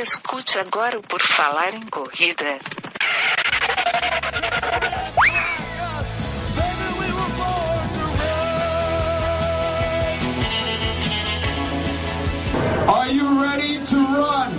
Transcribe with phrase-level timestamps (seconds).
[0.00, 2.60] Escute agora o Por Falar em Corrida.
[12.86, 14.52] Are you ready to run?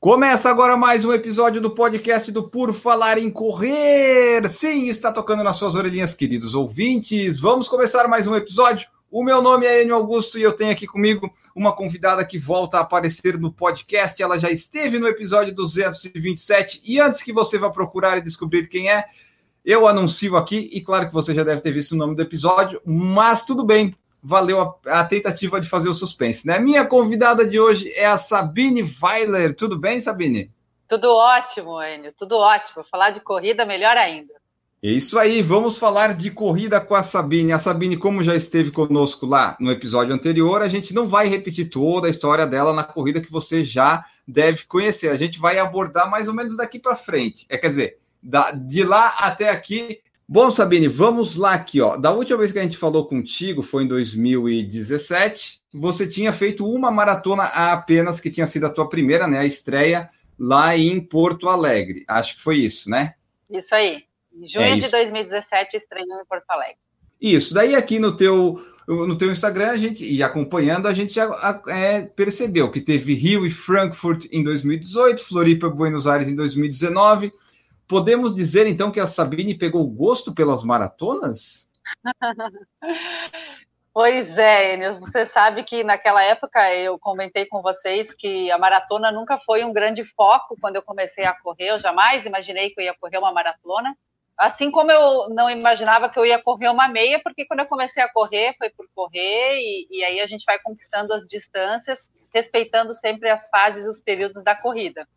[0.00, 4.48] Começa agora mais um episódio do podcast do Por Falar em Correr.
[4.48, 7.38] Sim, está tocando nas suas orelhinhas, queridos ouvintes.
[7.38, 8.88] Vamos começar mais um episódio.
[9.18, 12.76] O meu nome é Enio Augusto e eu tenho aqui comigo uma convidada que volta
[12.76, 14.22] a aparecer no podcast.
[14.22, 18.90] Ela já esteve no episódio 227 e antes que você vá procurar e descobrir quem
[18.90, 19.06] é,
[19.64, 22.78] eu anuncio aqui e claro que você já deve ter visto o nome do episódio,
[22.84, 26.58] mas tudo bem, valeu a, a, tentativa de fazer o suspense, né?
[26.58, 29.54] Minha convidada de hoje é a Sabine Weiler.
[29.54, 30.52] Tudo bem, Sabine?
[30.86, 32.84] Tudo ótimo, Enio, tudo ótimo.
[32.84, 34.34] Falar de corrida, melhor ainda.
[34.86, 37.50] É isso aí, vamos falar de corrida com a Sabine.
[37.50, 41.68] A Sabine, como já esteve conosco lá no episódio anterior, a gente não vai repetir
[41.68, 45.08] toda a história dela na corrida que você já deve conhecer.
[45.08, 47.46] A gente vai abordar mais ou menos daqui para frente.
[47.48, 51.96] É, quer dizer, da, de lá até aqui, Bom, Sabine, vamos lá aqui, ó.
[51.96, 55.62] Da última vez que a gente falou contigo foi em 2017.
[55.74, 59.40] Você tinha feito uma maratona apenas, que tinha sido a tua primeira, né?
[59.40, 62.04] A estreia lá em Porto Alegre.
[62.06, 63.14] Acho que foi isso, né?
[63.50, 64.04] Isso aí.
[64.36, 66.76] Em junho é de 2017 estreou em Porto Alegre.
[67.20, 67.54] Isso.
[67.54, 71.28] Daí aqui no teu no teu Instagram a gente e acompanhando a gente já
[71.66, 77.32] é, percebeu que teve Rio e Frankfurt em 2018, Floripa, Buenos Aires em 2019
[77.88, 81.70] Podemos dizer então que a Sabine pegou gosto pelas maratonas?
[83.98, 89.10] Pois é, Enio, você sabe que naquela época eu comentei com vocês que a maratona
[89.10, 92.84] nunca foi um grande foco quando eu comecei a correr, eu jamais imaginei que eu
[92.84, 93.96] ia correr uma maratona.
[94.36, 98.02] Assim como eu não imaginava que eu ia correr uma meia, porque quando eu comecei
[98.02, 102.94] a correr, foi por correr, e, e aí a gente vai conquistando as distâncias, respeitando
[102.94, 105.08] sempre as fases e os períodos da corrida.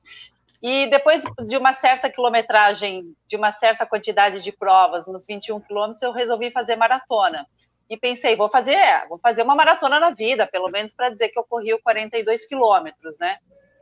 [0.61, 6.01] E depois de uma certa quilometragem, de uma certa quantidade de provas, nos 21 quilômetros,
[6.01, 7.45] eu resolvi fazer maratona.
[7.89, 8.77] E pensei, vou fazer,
[9.07, 12.45] vou fazer uma maratona na vida, pelo menos para dizer que eu corri o 42
[12.45, 13.37] quilômetros, né?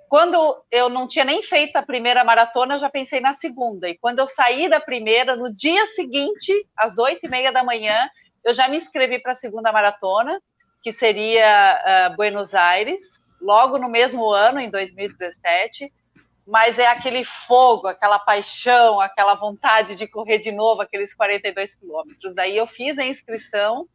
[0.09, 3.90] Quando eu não tinha nem feito a primeira maratona, eu já pensei na segunda.
[3.90, 8.09] E quando eu saí da primeira, no dia seguinte, às oito e meia da manhã,
[8.45, 10.41] eu já me inscrevi para a segunda maratona,
[10.81, 13.01] que seria uh, Buenos Aires,
[13.41, 15.91] logo no mesmo ano, em 2017
[16.47, 22.34] mas é aquele fogo, aquela paixão, aquela vontade de correr de novo aqueles 42 quilômetros.
[22.34, 23.85] Daí eu fiz a inscrição,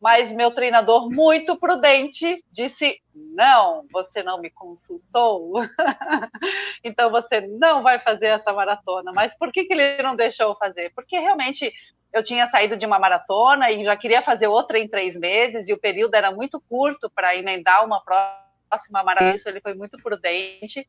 [0.00, 5.52] mas meu treinador, muito prudente, disse: Não, você não me consultou,
[6.82, 9.12] então você não vai fazer essa maratona.
[9.12, 10.92] Mas por que, que ele não deixou fazer?
[10.94, 11.72] Porque realmente
[12.12, 15.72] eu tinha saído de uma maratona e já queria fazer outra em três meses, e
[15.72, 19.36] o período era muito curto para emendar uma próxima maratona.
[19.46, 20.86] Ele foi muito prudente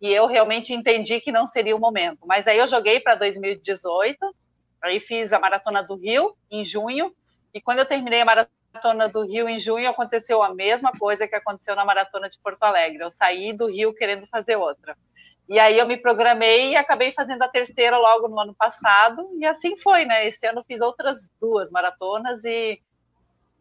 [0.00, 2.26] e eu realmente entendi que não seria o momento.
[2.26, 4.16] Mas aí eu joguei para 2018,
[4.82, 7.14] aí fiz a Maratona do Rio em junho,
[7.52, 11.34] e quando eu terminei a Maratona do Rio em junho, aconteceu a mesma coisa que
[11.34, 13.02] aconteceu na Maratona de Porto Alegre.
[13.02, 14.96] Eu saí do Rio querendo fazer outra.
[15.48, 19.44] E aí eu me programei e acabei fazendo a terceira logo no ano passado, e
[19.44, 20.28] assim foi, né?
[20.28, 22.80] Esse ano fiz outras duas maratonas e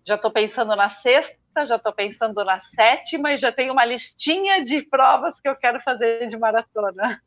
[0.06, 1.36] já estou pensando na sexta
[1.66, 5.80] já estou pensando na sétima e já tenho uma listinha de provas que eu quero
[5.82, 7.22] fazer de maratona.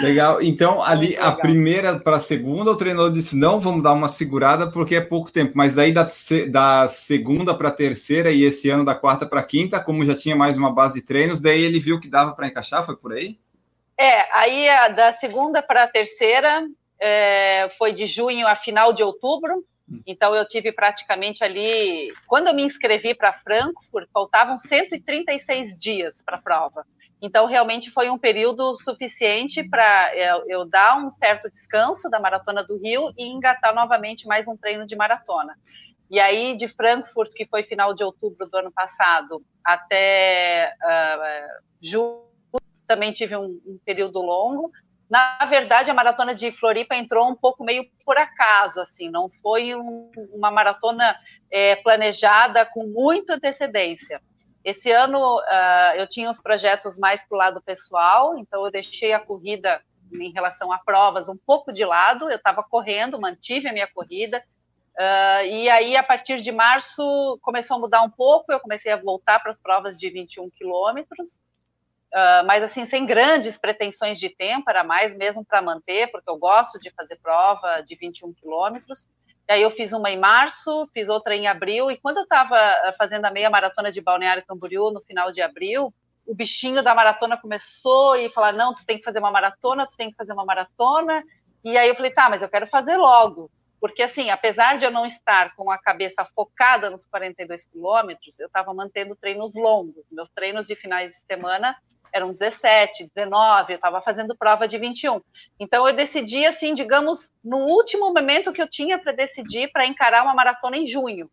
[0.00, 0.40] Legal.
[0.40, 4.70] Então, ali a primeira para a segunda, o treinador disse: não, vamos dar uma segurada
[4.70, 5.52] porque é pouco tempo.
[5.54, 6.08] Mas daí da,
[6.48, 10.16] da segunda para a terceira e esse ano da quarta para a quinta, como já
[10.16, 13.12] tinha mais uma base de treinos, daí ele viu que dava para encaixar, foi por
[13.12, 13.38] aí?
[13.98, 16.66] É, aí da segunda para a terceira
[16.98, 19.62] é, foi de junho a final de outubro.
[20.06, 22.12] Então, eu tive praticamente ali.
[22.26, 26.86] Quando eu me inscrevi para Frankfurt, faltavam 136 dias para a prova.
[27.20, 32.64] Então, realmente foi um período suficiente para eu, eu, dar um certo descanso da maratona
[32.64, 35.56] do Rio e engatar novamente mais um treino de maratona.
[36.10, 42.32] E aí, de Frankfurt, que foi final de outubro do ano passado, até uh, julho,
[42.86, 44.70] também tive um, um período longo.
[45.12, 49.74] Na verdade, a maratona de Floripa entrou um pouco meio por acaso, assim, não foi
[49.74, 51.14] um, uma maratona
[51.50, 54.22] é, planejada com muita antecedência.
[54.64, 59.12] Esse ano uh, eu tinha os projetos mais para o lado pessoal, então eu deixei
[59.12, 62.30] a corrida em relação a provas um pouco de lado.
[62.30, 64.42] Eu estava correndo, mantive a minha corrida,
[64.98, 68.50] uh, e aí a partir de março começou a mudar um pouco.
[68.50, 71.38] Eu comecei a voltar para as provas de 21 quilômetros.
[72.12, 76.36] Uh, mas assim, sem grandes pretensões de tempo, era mais mesmo para manter, porque eu
[76.36, 79.08] gosto de fazer prova de 21 quilômetros.
[79.48, 82.56] E aí eu fiz uma em março, fiz outra em abril, e quando eu estava
[82.56, 85.92] eh, fazendo a meia maratona de Balneário Camboriú, no final de abril,
[86.26, 89.96] o bichinho da maratona começou e falar, não, tu tem que fazer uma maratona, tu
[89.96, 91.24] tem que fazer uma maratona,
[91.64, 93.50] e aí eu falei, tá, mas eu quero fazer logo,
[93.80, 98.46] porque assim, apesar de eu não estar com a cabeça focada nos 42 quilômetros, eu
[98.46, 101.74] estava mantendo treinos longos, meus treinos de finais de semana
[102.12, 105.20] eram 17, 19, eu estava fazendo prova de 21.
[105.58, 110.22] Então eu decidi, assim, digamos, no último momento que eu tinha para decidir para encarar
[110.22, 111.30] uma maratona em junho.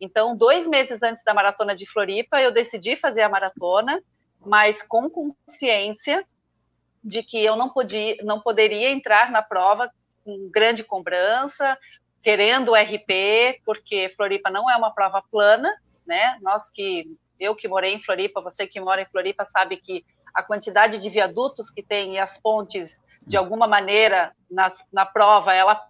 [0.00, 4.02] Então, dois meses antes da maratona de Floripa, eu decidi fazer a maratona,
[4.40, 6.24] mas com consciência
[7.04, 9.90] de que eu não podia, não poderia entrar na prova
[10.24, 11.76] com grande cobrança,
[12.22, 15.70] querendo o RP, porque Floripa não é uma prova plana,
[16.06, 16.38] né?
[16.40, 17.06] Nós que
[17.38, 20.04] eu que morei em Floripa, você que mora em Floripa sabe que
[20.34, 25.54] a quantidade de viadutos que tem e as pontes, de alguma maneira, na, na prova,
[25.54, 25.80] ela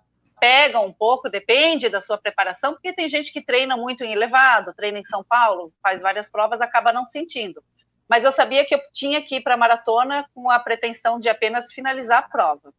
[0.41, 4.75] pega um pouco, depende da sua preparação, porque tem gente que treina muito em elevado,
[4.75, 7.63] treina em São Paulo, faz várias provas, acaba não sentindo.
[8.09, 11.29] Mas eu sabia que eu tinha que ir para a maratona com a pretensão de
[11.29, 12.73] apenas finalizar a prova.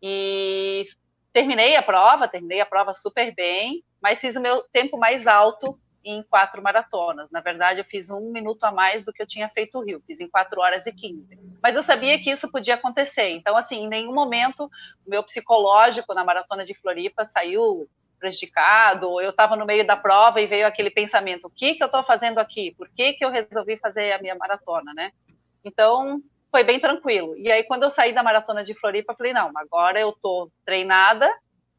[0.00, 0.86] E
[1.32, 5.78] terminei a prova, terminei a prova super bem, mas fiz o meu tempo mais alto
[6.04, 7.30] em quatro maratonas.
[7.30, 10.02] Na verdade, eu fiz um minuto a mais do que eu tinha feito o Rio,
[10.06, 11.38] fiz em quatro horas e quinze.
[11.62, 13.30] Mas eu sabia que isso podia acontecer.
[13.30, 14.70] Então, assim, em nenhum momento
[15.06, 20.40] o meu psicológico na maratona de Floripa saiu prejudicado, eu estava no meio da prova
[20.40, 22.74] e veio aquele pensamento: o que, que eu estou fazendo aqui?
[22.76, 25.10] Por que, que eu resolvi fazer a minha maratona, né?
[25.64, 26.20] Então,
[26.50, 27.36] foi bem tranquilo.
[27.36, 31.30] E aí, quando eu saí da maratona de Floripa, falei: não, agora eu estou treinada,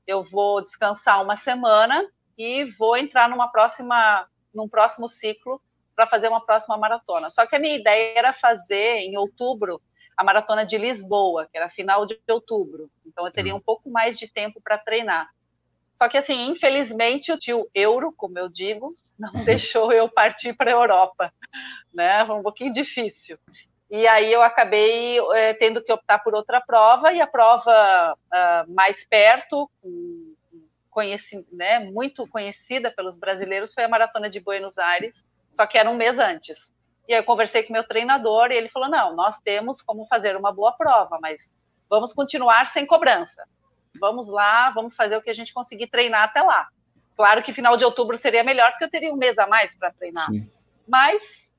[0.06, 2.04] eu vou descansar uma semana
[2.38, 5.62] e vou entrar numa próxima, num próximo ciclo
[5.96, 7.30] para fazer uma próxima maratona.
[7.30, 9.82] Só que a minha ideia era fazer em outubro
[10.18, 12.90] a maratona de Lisboa, que era final de outubro.
[13.06, 13.60] Então eu teria uhum.
[13.60, 15.30] um pouco mais de tempo para treinar.
[15.96, 20.72] Só que assim, infelizmente o tio Euro, como eu digo, não deixou eu partir para
[20.72, 21.34] a Europa,
[21.94, 22.26] né?
[22.26, 23.38] Foi um pouquinho difícil.
[23.90, 28.74] E aí eu acabei é, tendo que optar por outra prova e a prova uh,
[28.74, 30.35] mais perto, com
[30.96, 35.90] conheci, né, muito conhecida pelos brasileiros foi a Maratona de Buenos Aires, só que era
[35.90, 36.74] um mês antes.
[37.06, 40.38] E aí eu conversei com meu treinador e ele falou: não, nós temos como fazer
[40.38, 41.54] uma boa prova, mas
[41.90, 43.44] vamos continuar sem cobrança.
[44.00, 46.70] Vamos lá, vamos fazer o que a gente conseguir treinar até lá.
[47.18, 49.92] Claro que final de outubro seria melhor, porque eu teria um mês a mais para
[49.92, 50.28] treinar.
[50.28, 50.50] Sim.
[50.88, 51.52] Mas,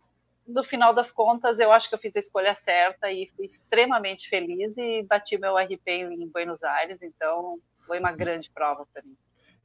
[0.47, 4.29] no final das contas, eu acho que eu fiz a escolha certa e fui extremamente
[4.29, 9.17] feliz e bati meu RP em Buenos Aires, então foi uma grande prova para mim.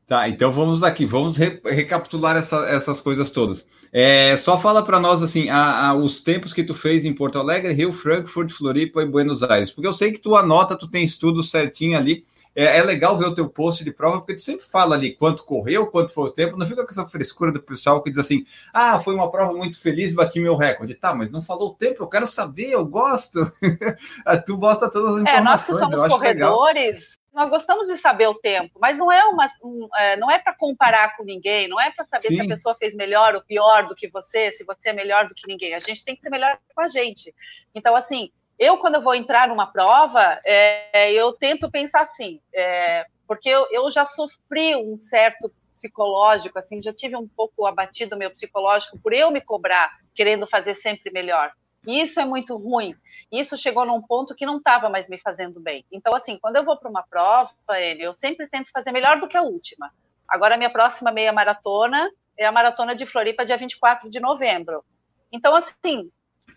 [0.08, 3.66] Tá, então vamos aqui, vamos re recapitular essa, essas coisas todas.
[3.94, 7.38] É, só fala para nós assim, a, a, os tempos que tu fez em Porto
[7.38, 11.04] Alegre, Rio, Frankfurt, Floripa e Buenos Aires, porque eu sei que tu anota, tu tem
[11.04, 12.24] estudo certinho ali.
[12.54, 15.46] É, é, legal ver o teu post de prova, porque tu sempre fala ali quanto
[15.46, 18.44] correu, quanto foi o tempo, não fica com essa frescura do pessoal que diz assim:
[18.74, 20.94] ah, foi uma prova muito feliz, bati meu recorde.
[20.96, 23.40] Tá, mas não falou o tempo, eu quero saber, eu gosto.
[24.46, 25.30] tu gosta todas as informações.
[25.30, 29.48] É, nós que somos corredores, nós gostamos de saber o tempo, mas não é uma,
[29.64, 32.36] um, é, não é para comparar com ninguém, não é para saber Sim.
[32.36, 35.36] se a pessoa fez melhor ou pior do que você, se você é melhor do
[35.36, 35.74] que ninguém.
[35.74, 37.34] A gente tem que ser melhor com a gente.
[37.74, 43.06] Então, assim, eu quando eu vou entrar numa prova, é, eu tento pensar assim, é,
[43.28, 48.30] porque eu, eu já sofri um certo psicológico, assim, já tive um pouco abatido meu
[48.30, 51.52] psicológico por eu me cobrar, querendo fazer sempre melhor.
[51.86, 52.96] Isso é muito ruim.
[53.32, 55.84] Isso chegou num ponto que não estava mais me fazendo bem.
[55.92, 59.28] Então, assim, quando eu vou para uma prova, ele, eu sempre tento fazer melhor do
[59.28, 59.92] que a última.
[60.28, 64.84] Agora, a minha próxima meia maratona é a maratona de Floripa, dia 24 de novembro.
[65.32, 66.12] Então, assim,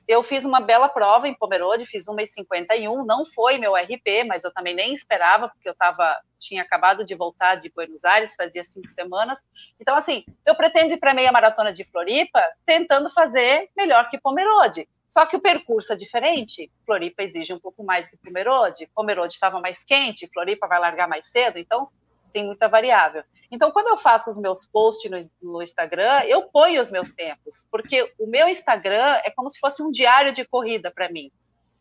[0.07, 4.53] eu fiz uma bela prova em Pomerode, fiz 1,51, não foi meu RP, mas eu
[4.53, 8.89] também nem esperava, porque eu tava, tinha acabado de voltar de Buenos Aires, fazia cinco
[8.91, 9.39] semanas.
[9.81, 14.21] Então, assim, eu pretendo ir para a meia maratona de Floripa tentando fazer melhor que
[14.21, 14.87] Pomerode.
[15.09, 16.71] Só que o percurso é diferente.
[16.85, 18.89] Floripa exige um pouco mais que Pomerode.
[18.95, 21.89] Pomerode estava mais quente, Floripa vai largar mais cedo, então
[22.33, 23.23] tem muita variável.
[23.51, 27.65] Então, quando eu faço os meus posts no, no, Instagram, eu ponho os meus tempos,
[27.71, 31.31] porque o meu Instagram é como se fosse um diário de corrida para mim.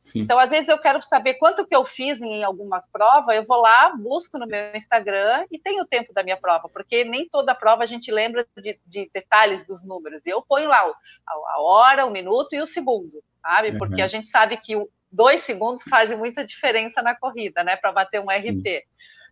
[0.03, 0.19] Sim.
[0.19, 3.61] Então, às vezes eu quero saber quanto que eu fiz em alguma prova, eu vou
[3.61, 7.55] lá, busco no meu Instagram e tenho o tempo da minha prova, porque nem toda
[7.55, 10.25] prova a gente lembra de, de detalhes dos números.
[10.25, 10.83] E eu ponho lá
[11.25, 13.69] a, hora, o minuto e o segundo, sabe?
[13.69, 13.77] Uhum.
[13.77, 14.75] Porque a gente sabe que
[15.09, 17.77] dois segundos fazem muita diferença na corrida, né?
[17.77, 18.59] Para bater um Sim.
[18.59, 18.83] RP.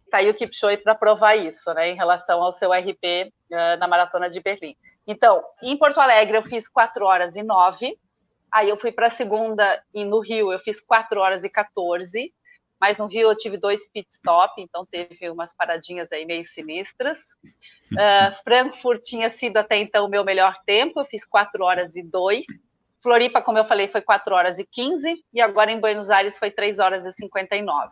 [0.09, 1.89] Tá aí o Kipchoge para provar isso, né?
[1.89, 4.75] Em relação ao seu RP uh, eh, na maratona de Berlim.
[5.07, 7.97] Então, em Porto Alegre eu fiz 4 horas e 9
[8.51, 12.34] Aí eu fui para a segunda e no Rio eu fiz 4 horas e 14.
[12.79, 17.20] mas no Rio eu tive dois pit stop, então teve umas paradinhas aí meio sinistras.
[17.93, 22.01] Uh, Frankfurt tinha sido até então o meu melhor tempo, eu fiz 4 horas e
[22.01, 22.43] 2.
[23.03, 26.51] Floripa, como eu falei, foi 4 horas e 15, e agora em Buenos Aires foi
[26.51, 27.91] 3 horas e 59,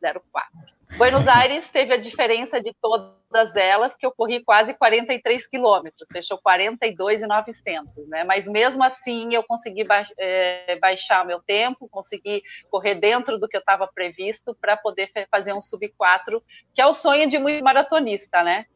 [0.00, 0.79] 04.
[0.96, 6.38] Buenos Aires teve a diferença de todas elas, que eu corri quase 43 quilômetros, fechou
[6.42, 8.24] 42,900, né?
[8.24, 13.48] Mas mesmo assim eu consegui ba é, baixar o meu tempo, consegui correr dentro do
[13.48, 16.42] que eu estava previsto para poder fazer um sub 4,
[16.74, 18.66] que é o sonho de muito maratonista, né?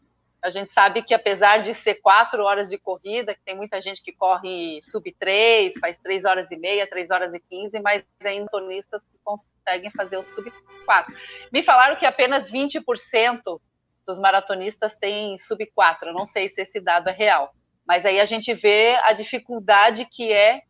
[0.44, 4.02] A gente sabe que apesar de ser quatro horas de corrida, que tem muita gente
[4.02, 8.46] que corre sub três, faz três horas e meia, três horas e quinze, mas ainda
[8.50, 10.52] tonistas que conseguem fazer o sub
[10.84, 11.14] quatro.
[11.50, 13.58] Me falaram que apenas 20%
[14.06, 16.12] dos maratonistas têm sub quatro.
[16.12, 17.54] Não sei se esse dado é real,
[17.86, 20.60] mas aí a gente vê a dificuldade que é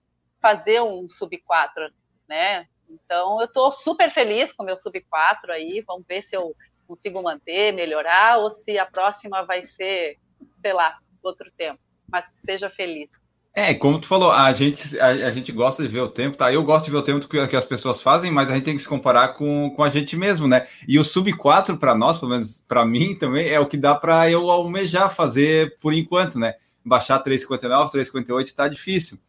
[0.41, 1.93] fazer um sub quatro,
[2.29, 2.69] né?
[2.89, 5.83] Então eu estou super feliz com o meu sub 4 aí.
[5.87, 6.55] Vamos ver se eu
[6.87, 10.19] consigo manter, melhorar, ou se a próxima vai ser,
[10.61, 11.81] sei lá, outro tempo.
[12.11, 13.09] Mas seja feliz.
[13.57, 16.53] É, como tu falou, a gente, a, a, gente gosta de ver o tempo, tá?
[16.53, 18.75] Eu gosto de ver o tempo que, que, as pessoas fazem, mas a gente tem
[18.75, 20.67] que se comparar com, com a gente mesmo, né?
[20.89, 23.95] E o sub 4 para nós, pelo menos para mim também, é o que dá
[23.95, 26.55] para eu almejar fazer por enquanto, né?
[26.85, 29.21] Baixar 3,59, 3,58 tá difícil.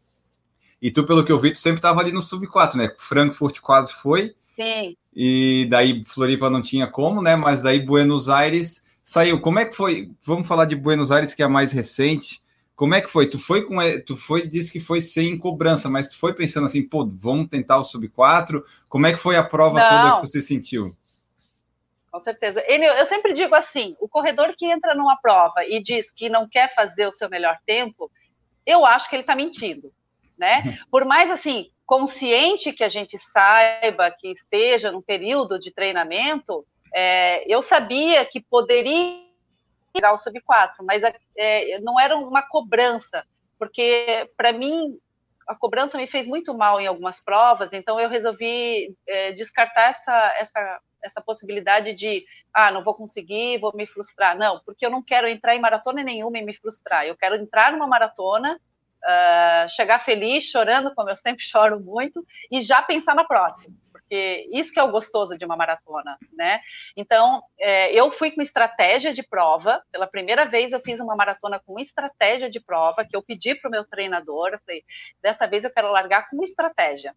[0.82, 2.92] E tu, pelo que eu vi, tu sempre tava ali no sub 4, né?
[2.98, 4.34] Frankfurt quase foi.
[4.56, 7.38] Sim e daí Floripa não tinha como, né?
[7.38, 9.40] Mas daí Buenos Aires saiu.
[9.40, 10.12] Como é que foi?
[10.22, 12.44] Vamos falar de Buenos Aires, que é a mais recente.
[12.76, 13.30] Como é que foi?
[13.30, 16.86] Tu foi com tu foi disse que foi sem cobrança, mas tu foi pensando assim,
[16.86, 18.62] pô, vamos tentar o sub 4.
[18.90, 19.90] Como é que foi a prova não.
[19.90, 20.92] toda que você sentiu?
[22.12, 22.62] Com certeza.
[22.68, 26.48] Ele, eu sempre digo assim, o corredor que entra numa prova e diz que não
[26.48, 28.12] quer fazer o seu melhor tempo,
[28.66, 29.94] eu acho que ele está mentindo,
[30.38, 30.78] né?
[30.92, 37.44] Por mais assim, consciente que a gente saiba que esteja num período de treinamento, é,
[37.52, 39.24] eu sabia que poderia
[39.96, 41.04] chegar ao sub 4, mas
[41.38, 43.26] é, não era uma cobrança,
[43.58, 44.98] porque para mim
[45.48, 50.34] a cobrança me fez muito mal em algumas provas, então eu resolvi é, descartar essa,
[50.38, 54.36] essa, essa possibilidade de, ah, não vou conseguir, vou me frustrar.
[54.36, 57.06] Não, porque eu não quero entrar em maratona nenhuma e me frustrar.
[57.06, 58.60] Eu quero entrar numa maratona
[59.06, 64.50] uh, chegar feliz, chorando, como eu sempre choro muito, e já pensar na próxima, porque
[64.52, 66.60] isso que é o gostoso de uma maratona, né?
[66.96, 71.62] Então, é, eu fui com estratégia de prova, pela primeira vez eu fiz uma maratona
[71.66, 74.84] com estratégia de prova, que eu pedi para o meu treinador, eu falei,
[75.22, 77.14] dessa vez eu quero largar com estratégia.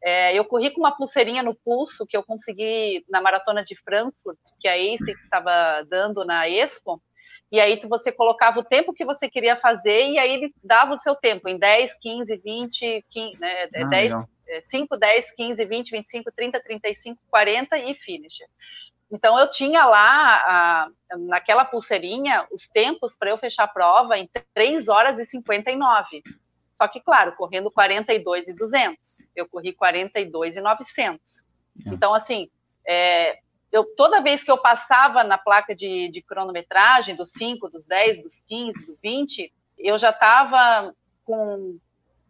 [0.00, 4.38] É, eu corri com uma pulseirinha no pulso que eu consegui na maratona de Frankfurt,
[4.60, 7.02] que a ASICS estava dando na Expo,
[7.50, 10.98] e aí você colocava o tempo que você queria fazer e aí ele dava o
[10.98, 14.14] seu tempo em 10, 15, 20, 15, né, ah, 10,
[14.68, 18.38] 5, 10, 15, 20, 25, 30, 35, 40 e finish.
[19.10, 24.28] Então eu tinha lá a, naquela pulseirinha os tempos para eu fechar a prova em
[24.54, 26.22] 3 horas e 59.
[26.76, 29.22] Só que, claro, correndo 42 e 200.
[29.34, 31.40] Eu corri 42 e 900.
[31.86, 31.88] É.
[31.88, 32.48] Então, assim,
[32.86, 33.38] é,
[33.70, 38.22] eu, toda vez que eu passava na placa de, de cronometragem, dos 5, dos 10,
[38.22, 40.94] dos 15, do 20, eu já estava
[41.24, 41.78] com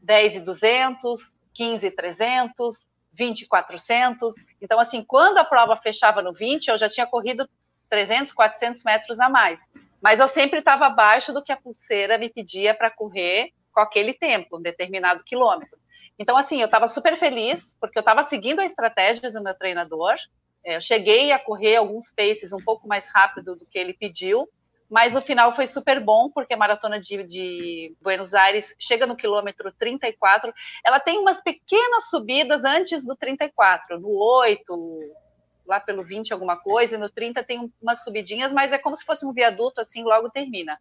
[0.02, 4.34] 10 e 200, 15 e 300, 20 e 400.
[4.60, 7.48] Então, assim, quando a prova fechava no 20, eu já tinha corrido
[7.88, 9.62] 300, 400 metros a mais.
[10.00, 14.12] Mas eu sempre estava abaixo do que a pulseira me pedia para correr com aquele
[14.12, 15.78] tempo, um determinado quilômetro.
[16.18, 20.16] Então, assim, eu estava super feliz, porque eu estava seguindo a estratégia do meu treinador,
[20.74, 24.48] eu cheguei a correr alguns paces um pouco mais rápido do que ele pediu,
[24.88, 29.16] mas o final foi super bom, porque a maratona de, de, Buenos Aires chega no
[29.16, 30.52] quilômetro 34.
[30.84, 35.14] Ela tem umas pequenas subidas antes do 34, no 8,
[35.66, 39.04] lá pelo 20, alguma coisa, e no 30 tem umas subidinhas, mas é como se
[39.04, 40.78] fosse um viaduto, assim, logo termina.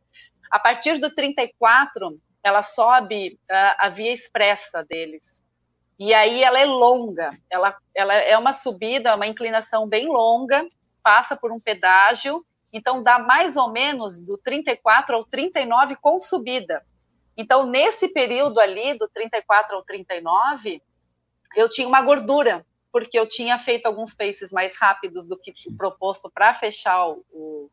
[0.49, 5.43] A partir do 34, ela sobe uh, a via expressa deles.
[5.99, 10.67] E aí ela é longa, ela, ela é uma subida, uma inclinação bem longa,
[11.01, 16.85] passa por um pedágio, então dá mais ou menos do 34 ao 39 com subida.
[17.35, 20.81] Então, nesse período ali, do 34 ao 39,
[21.55, 26.29] eu tinha uma gordura, porque eu tinha feito alguns paces mais rápidos do que proposto
[26.29, 27.71] para fechar o,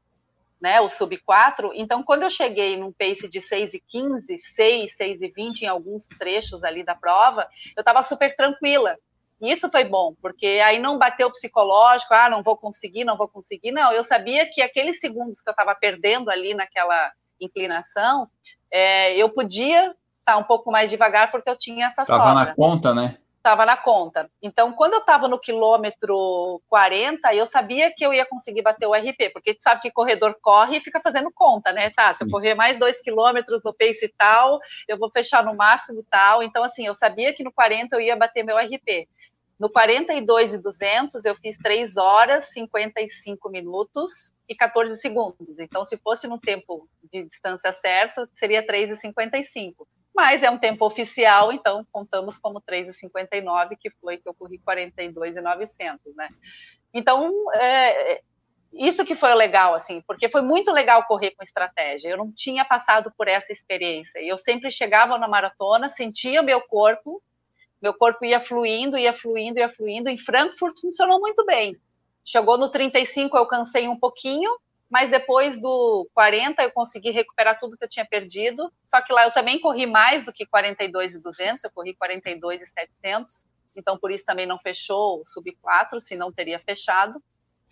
[0.61, 1.73] né, o sub 4.
[1.75, 5.67] Então, quando eu cheguei num pace de 6 e 15, 6, 6 e 20 em
[5.67, 7.47] alguns trechos ali da prova,
[7.77, 8.97] eu estava super tranquila.
[9.41, 13.17] E isso foi bom, porque aí não bateu o psicológico, ah, não vou conseguir, não
[13.17, 13.73] vou conseguir.
[13.73, 18.29] Não, eu sabia que aqueles segundos que eu estava perdendo ali naquela inclinação,
[18.71, 22.31] é, eu podia estar tá um pouco mais devagar porque eu tinha essa tava sobra.
[22.31, 23.17] Estava na conta, né?
[23.45, 24.31] Estava na conta.
[24.43, 28.95] Então, quando eu estava no quilômetro 40, eu sabia que eu ia conseguir bater o
[28.95, 31.91] RP, porque tu sabe que corredor corre e fica fazendo conta, né?
[31.91, 34.59] Tá, se eu correr mais dois quilômetros no pace tal,
[34.89, 36.43] eu vou fechar no máximo tal.
[36.43, 39.07] Então, assim, eu sabia que no 40 eu ia bater meu RP.
[39.61, 45.59] No 42 e 200, eu fiz 3 horas, 55 minutos e 14 segundos.
[45.59, 50.59] Então, se fosse no tempo de distância certo, seria 3 e 55 mas é um
[50.59, 56.29] tempo oficial, então contamos como 3,59, que foi que eu corri 42,900, né?
[56.93, 58.23] Então, é,
[58.73, 62.09] isso que foi legal, assim, porque foi muito legal correr com estratégia.
[62.09, 64.21] Eu não tinha passado por essa experiência.
[64.21, 67.23] Eu sempre chegava na maratona, sentia meu corpo,
[67.81, 70.09] meu corpo ia fluindo, ia fluindo, ia fluindo.
[70.09, 71.77] Em Frankfurt funcionou muito bem.
[72.25, 74.51] Chegou no 35, eu cansei um pouquinho,
[74.95, 78.73] mas depois do 40 eu consegui recuperar tudo que eu tinha perdido.
[78.87, 82.63] Só que lá eu também corri mais do que 42 e 200, eu corri 42
[82.63, 87.21] e 700, então por isso também não fechou o sub 4, se não teria fechado.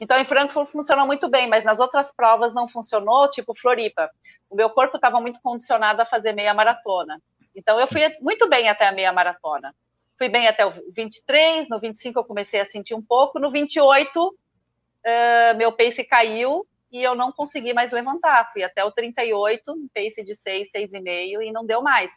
[0.01, 4.11] Então em Frankfurt funcionou muito bem, mas nas outras provas não funcionou, tipo Floripa.
[4.51, 7.23] O meu corpo estava muito condicionado a fazer meia maratona.
[7.55, 9.73] Então eu fui muito bem até a meia maratona.
[10.19, 14.27] Fui bem até o 23, no 25 eu comecei a sentir um pouco, no 28
[14.27, 18.53] uh, meu pace caiu e eu não consegui mais levantar.
[18.53, 22.13] Fui até o 38, um pace de 6, 6,5 e não deu mais.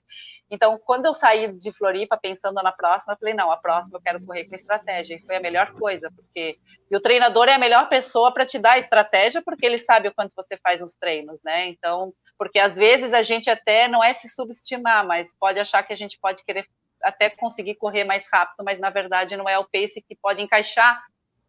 [0.51, 4.01] Então, quando eu saí de Floripa pensando na próxima, eu falei, não, a próxima eu
[4.01, 5.15] quero correr com estratégia.
[5.15, 6.57] E foi a melhor coisa, porque
[6.91, 10.09] e o treinador é a melhor pessoa para te dar a estratégia, porque ele sabe
[10.09, 11.67] o quanto você faz os treinos, né?
[11.67, 15.93] Então, porque às vezes a gente até não é se subestimar, mas pode achar que
[15.93, 16.67] a gente pode querer
[17.01, 21.01] até conseguir correr mais rápido, mas na verdade não é o pace que pode encaixar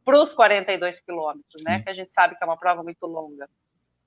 [0.07, 1.83] para os 42 quilômetros, né?
[1.83, 3.49] Que a gente sabe que é uma prova muito longa.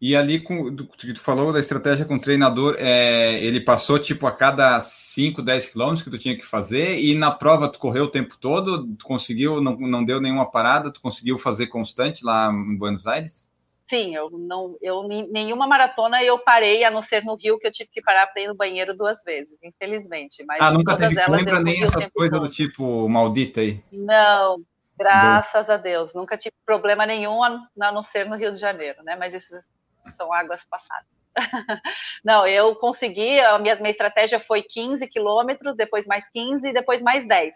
[0.01, 4.25] E ali, com, tu, tu falou da estratégia com o treinador, é, ele passou tipo
[4.25, 8.05] a cada 5, 10 quilômetros que tu tinha que fazer, e na prova tu correu
[8.05, 12.49] o tempo todo, tu conseguiu, não, não deu nenhuma parada, tu conseguiu fazer constante lá
[12.49, 13.49] em Buenos Aires?
[13.89, 17.71] Sim, eu não, eu nenhuma maratona eu parei, a não ser no Rio que eu
[17.71, 20.45] tive que parar para ir no banheiro duas vezes, infelizmente.
[20.47, 23.83] Mas ah, nunca teve lembra nem essas coisas do tipo maldita aí?
[23.91, 24.63] Não,
[24.99, 25.73] Graças Bom.
[25.73, 29.15] a Deus, nunca tive problema nenhum a não ser no Rio de Janeiro, né?
[29.15, 29.57] Mas isso
[30.03, 31.07] são águas passadas.
[32.23, 37.01] não, eu consegui, a minha, minha estratégia foi 15 quilômetros, depois mais 15 e depois
[37.01, 37.55] mais 10.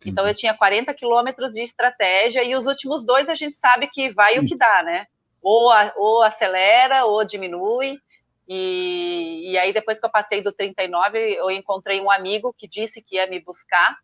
[0.00, 0.10] Sim.
[0.10, 4.12] Então eu tinha 40 quilômetros de estratégia e os últimos dois a gente sabe que
[4.12, 4.40] vai Sim.
[4.40, 5.06] o que dá, né?
[5.40, 7.98] Ou, a, ou acelera ou diminui.
[8.48, 13.00] E, e aí depois que eu passei do 39, eu encontrei um amigo que disse
[13.00, 13.96] que ia me buscar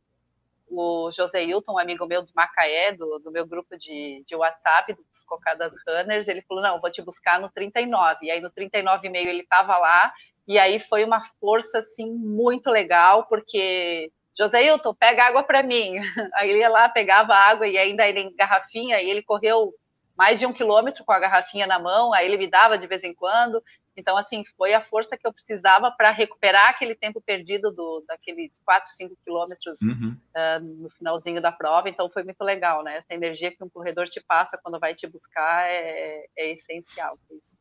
[0.69, 4.93] o José Hilton, um amigo meu de Macaé, do, do meu grupo de, de WhatsApp,
[4.93, 8.27] dos Cocadas Runners, ele falou, não, vou te buscar no 39.
[8.27, 10.13] E aí no 39,5 ele estava lá,
[10.47, 15.95] e aí foi uma força, assim, muito legal, porque José Hilton, pega água para mim.
[16.35, 19.73] Aí ele ia lá, pegava água, e ainda ele em garrafinha, e ele correu
[20.17, 23.05] mais de um quilômetro com a garrafinha na mão, aí ele me dava de vez
[23.05, 23.63] em quando,
[23.97, 28.61] então, assim, foi a força que eu precisava para recuperar aquele tempo perdido do, daqueles
[28.65, 30.17] 4, 5 quilômetros uhum.
[30.37, 31.89] uh, no finalzinho da prova.
[31.89, 32.99] Então, foi muito legal, né?
[32.99, 37.19] Essa energia que um corredor te passa quando vai te buscar é, é essencial.
[37.31, 37.57] Isso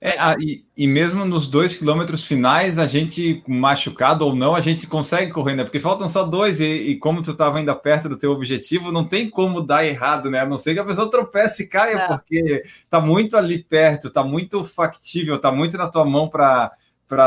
[0.00, 4.60] é, ah, e, e, mesmo nos dois quilômetros finais, a gente, machucado ou não, a
[4.60, 5.64] gente consegue correr, né?
[5.64, 9.04] Porque faltam só dois, e, e como tu estava ainda perto do teu objetivo, não
[9.04, 10.40] tem como dar errado, né?
[10.40, 12.08] A não ser que a pessoa tropece e caia, não.
[12.08, 16.70] porque tá muito ali perto, tá muito factível, tá muito na tua mão para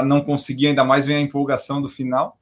[0.03, 2.37] não conseguir, ainda mais vem a empolgação do final.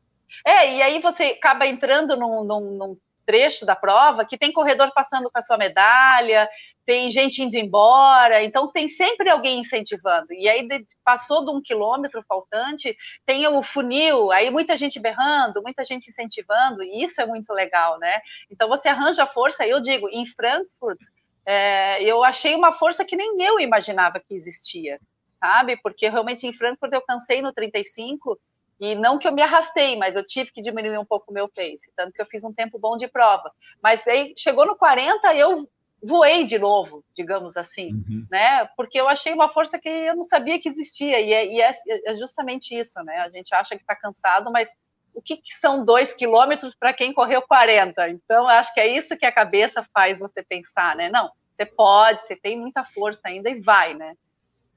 [0.45, 4.91] É, e aí você acaba entrando num, num, num trecho da prova que tem corredor
[4.93, 6.47] passando com a sua medalha,
[6.85, 10.33] tem gente indo embora, então tem sempre alguém incentivando.
[10.33, 10.67] E aí
[11.03, 16.83] passou de um quilômetro faltante, tem o funil, aí muita gente berrando, muita gente incentivando,
[16.83, 18.19] e isso é muito legal, né?
[18.51, 20.99] Então você arranja força, eu digo, em Frankfurt,
[21.45, 24.99] é, eu achei uma força que nem eu imaginava que existia,
[25.39, 25.77] sabe?
[25.77, 28.39] Porque realmente em Frankfurt eu cansei no 35
[28.83, 31.47] e não que eu me arrastei, mas eu tive que diminuir um pouco o meu
[31.47, 33.49] pace, tanto que eu fiz um tempo bom de prova.
[33.81, 35.69] Mas aí chegou no 40, eu
[36.03, 38.27] voei de novo, digamos assim, uhum.
[38.29, 38.65] né?
[38.75, 41.71] Porque eu achei uma força que eu não sabia que existia, e é, e é,
[42.07, 43.19] é justamente isso, né?
[43.19, 44.69] A gente acha que está cansado, mas
[45.13, 48.09] o que, que são dois quilômetros para quem correu 40?
[48.09, 51.09] Então, acho que é isso que a cabeça faz você pensar, né?
[51.09, 54.13] Não, você pode, você tem muita força ainda e vai, né?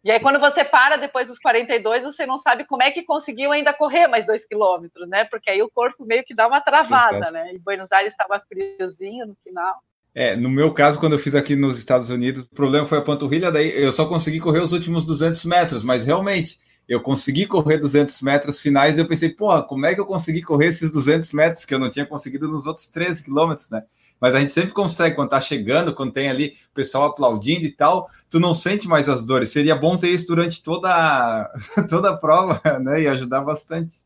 [0.07, 3.51] E aí, quando você para depois dos 42, você não sabe como é que conseguiu
[3.51, 5.25] ainda correr mais dois quilômetros, né?
[5.25, 7.53] Porque aí o corpo meio que dá uma travada, né?
[7.53, 9.75] E Buenos Aires estava friozinho no final.
[10.15, 13.03] É, no meu caso, quando eu fiz aqui nos Estados Unidos, o problema foi a
[13.03, 16.57] panturrilha, daí eu só consegui correr os últimos 200 metros, mas realmente,
[16.89, 20.41] eu consegui correr 200 metros finais, e eu pensei, pô, como é que eu consegui
[20.41, 23.83] correr esses 200 metros que eu não tinha conseguido nos outros 13 quilômetros, né?
[24.21, 27.71] Mas a gente sempre consegue, quando tá chegando, quando tem ali o pessoal aplaudindo e
[27.71, 29.51] tal, tu não sente mais as dores.
[29.51, 31.51] Seria bom ter isso durante toda a,
[31.89, 33.03] toda a prova, né?
[33.03, 33.97] E ajudar bastante.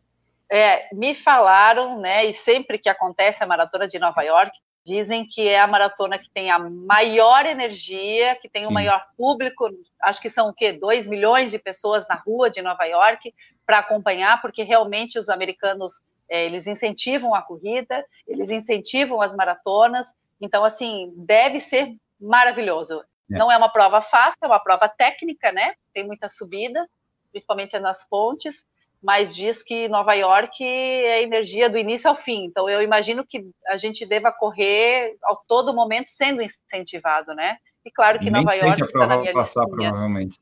[0.51, 2.27] É, me falaram, né?
[2.27, 4.53] E sempre que acontece a maratona de Nova York,
[4.85, 8.71] Dizem que é a maratona que tem a maior energia, que tem Sim.
[8.71, 9.69] o maior público.
[10.03, 10.73] Acho que são o quê?
[10.73, 13.35] 2 milhões de pessoas na rua de Nova York
[13.67, 15.93] para acompanhar, porque realmente os americanos
[16.31, 20.07] é, eles incentivam a corrida, eles incentivam as maratonas.
[20.41, 23.03] Então, assim, deve ser maravilhoso.
[23.31, 23.39] É.
[23.39, 25.75] Não é uma prova fácil, é uma prova técnica, né?
[25.93, 26.89] Tem muita subida,
[27.31, 28.65] principalmente nas pontes,
[29.03, 32.45] mas diz que Nova York é energia do início ao fim.
[32.45, 37.57] Então, eu imagino que a gente deva correr ao todo momento sendo incentivado, né?
[37.85, 39.89] E claro que Nem Nova York está na minha passar, listinha.
[39.89, 40.39] provavelmente.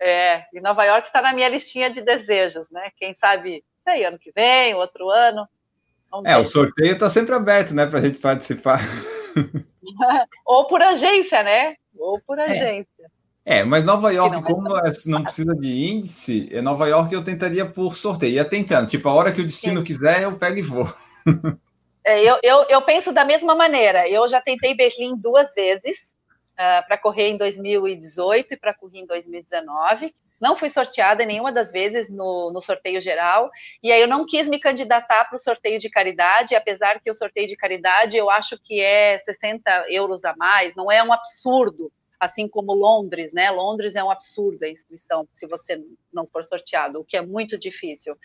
[0.00, 2.90] É, e Nova York está na minha listinha de desejos, né?
[2.96, 5.48] Quem sabe, sei, ano que vem, outro ano.
[6.24, 8.80] é, o sorteio está sempre aberto, né, para a gente participar.
[10.46, 11.76] Ou por agência, né?
[11.96, 12.44] Ou por é.
[12.44, 13.04] agência.
[13.04, 13.22] É.
[13.44, 14.80] É, mas Nova York, não, como não...
[15.06, 18.34] não precisa de índice, é Nova York eu tentaria por sorteio.
[18.34, 19.84] Ia tentando, tipo, a hora que o destino Sim.
[19.84, 20.92] quiser, eu pego e vou.
[22.04, 24.08] É, eu, eu, eu, penso da mesma maneira.
[24.08, 26.16] Eu já tentei Berlim duas vezes,
[26.58, 30.12] uh, ah, para correr em 2018 e para correr em 2019.
[30.42, 33.48] Não fui sorteada nenhuma das vezes no, no sorteio geral,
[33.80, 37.14] e aí eu não quis me candidatar para o sorteio de caridade, apesar que o
[37.14, 41.92] sorteio de caridade eu acho que é 60 euros a mais, não é um absurdo
[42.22, 43.50] assim como Londres, né?
[43.50, 45.82] Londres é um absurdo a inscrição se você
[46.12, 48.16] não for sorteado, o que é muito difícil.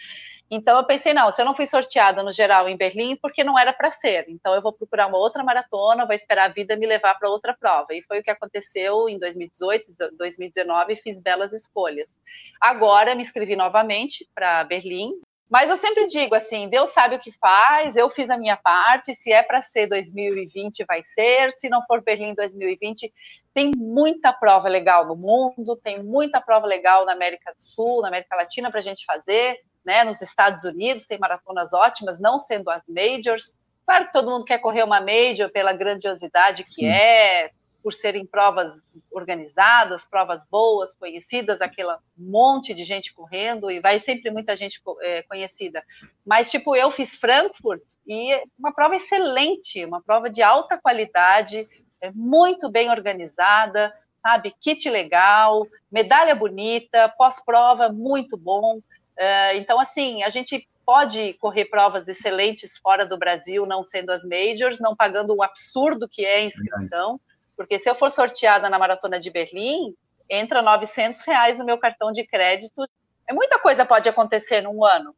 [0.51, 3.57] Então eu pensei, não, se eu não fui sorteada no geral em Berlim, porque não
[3.57, 4.25] era para ser.
[4.29, 7.55] Então eu vou procurar uma outra maratona, vou esperar a vida me levar para outra
[7.55, 7.87] prova.
[7.91, 12.15] E foi o que aconteceu em 2018, 2019, fiz belas escolhas.
[12.61, 17.31] Agora me inscrevi novamente para Berlim, mas eu sempre digo assim, Deus sabe o que
[17.31, 21.81] faz, eu fiz a minha parte, se é para ser 2020 vai ser, se não
[21.85, 23.13] for Berlim 2020,
[23.53, 28.09] tem muita prova legal no mundo, tem muita prova legal na América do Sul, na
[28.09, 30.03] América Latina para a gente fazer, né?
[30.03, 33.53] Nos Estados Unidos tem maratonas ótimas, não sendo as majors.
[33.85, 36.87] Claro que todo mundo quer correr uma major pela grandiosidade que Sim.
[36.87, 37.51] é,
[37.87, 44.29] por serem provas organizadas, provas boas, conhecidas, aquele monte de gente correndo e vai sempre
[44.29, 45.81] muita gente é, conhecida.
[46.25, 51.65] Mas, tipo, eu fiz Frankfurt e uma prova excelente, uma prova de alta qualidade,
[52.01, 54.53] é muito bem organizada, sabe?
[54.59, 58.79] Kit legal, medalha bonita, pós-prova muito bom.
[58.79, 64.25] Uh, então, assim, a gente pode correr provas excelentes fora do Brasil, não sendo as
[64.25, 67.17] majors, não pagando o absurdo que é a inscrição.
[67.57, 69.95] Porque se eu for sorteada na Maratona de Berlim,
[70.29, 72.87] entra 900 reais no meu cartão de crédito.
[73.27, 75.15] É muita coisa pode acontecer num ano,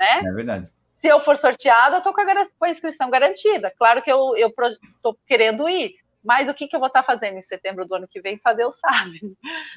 [0.00, 0.22] né?
[0.24, 0.72] É verdade.
[0.96, 2.22] Se eu for sorteada, eu estou com,
[2.58, 3.72] com, a inscrição garantida.
[3.76, 7.36] Claro que eu estou querendo ir, mas o que, que eu vou estar tá fazendo
[7.36, 9.20] em setembro do ano que vem, só Deus sabe.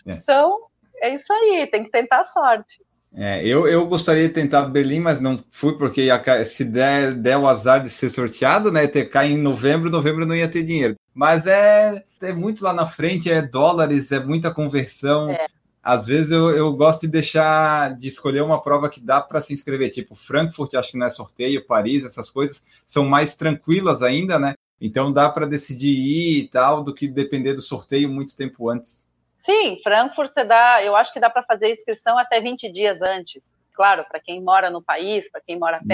[0.07, 0.13] É.
[0.13, 0.67] Então,
[1.01, 2.79] é isso aí, tem que tentar a sorte.
[3.17, 6.09] É, eu, eu gostaria de tentar Berlim, mas não fui, porque
[6.45, 8.85] se der, der o azar de ser sorteado, né?
[8.87, 10.95] Ter cair em novembro, novembro não ia ter dinheiro.
[11.15, 15.29] Mas é, é muito lá na frente, é dólares, é muita conversão.
[15.29, 15.47] É.
[15.81, 19.53] Às vezes eu, eu gosto de deixar de escolher uma prova que dá para se
[19.53, 24.37] inscrever, tipo Frankfurt, acho que não é sorteio, Paris, essas coisas são mais tranquilas ainda,
[24.37, 24.55] né?
[24.81, 29.07] Então dá para decidir ir e tal, do que depender do sorteio muito tempo antes.
[29.37, 33.53] Sim, Frankfurt você dá, eu acho que dá para fazer inscrição até 20 dias antes.
[33.73, 35.87] Claro, para quem mora no país, para quem mora hum.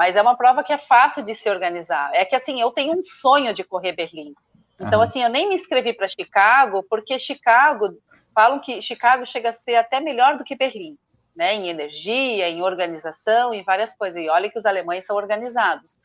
[0.00, 2.10] Mas é uma prova que é fácil de se organizar.
[2.14, 4.34] É que assim, eu tenho um sonho de correr Berlim.
[4.80, 7.98] Então, assim, eu nem me inscrevi para Chicago, porque Chicago,
[8.34, 10.96] falam que Chicago chega a ser até melhor do que Berlim,
[11.36, 11.54] né?
[11.54, 14.18] Em energia, em organização, em várias coisas.
[14.18, 15.98] E olha que os alemães são organizados.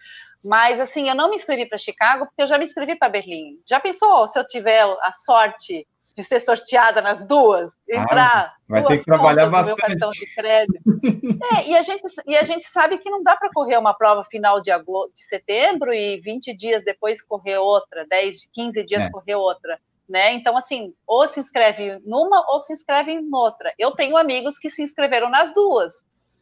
[0.43, 3.61] Mas, assim, eu não me inscrevi para Chicago, porque eu já me inscrevi para Berlim.
[3.65, 8.45] Já pensou se eu tiver a sorte de ser sorteada nas duas, entrar.
[8.45, 9.77] Ah, vai ter que trabalhar bastante.
[9.77, 10.81] Meu cartão de crédito.
[11.53, 14.23] é, e a gente e a gente sabe que não dá para correr uma prova
[14.23, 19.09] final de agosto, de setembro e 20 dias depois correr outra, 10, 15 dias é.
[19.11, 20.33] correr outra, né?
[20.33, 23.73] Então assim, ou se inscreve numa ou se inscreve em outra.
[23.77, 25.95] Eu tenho amigos que se inscreveram nas duas,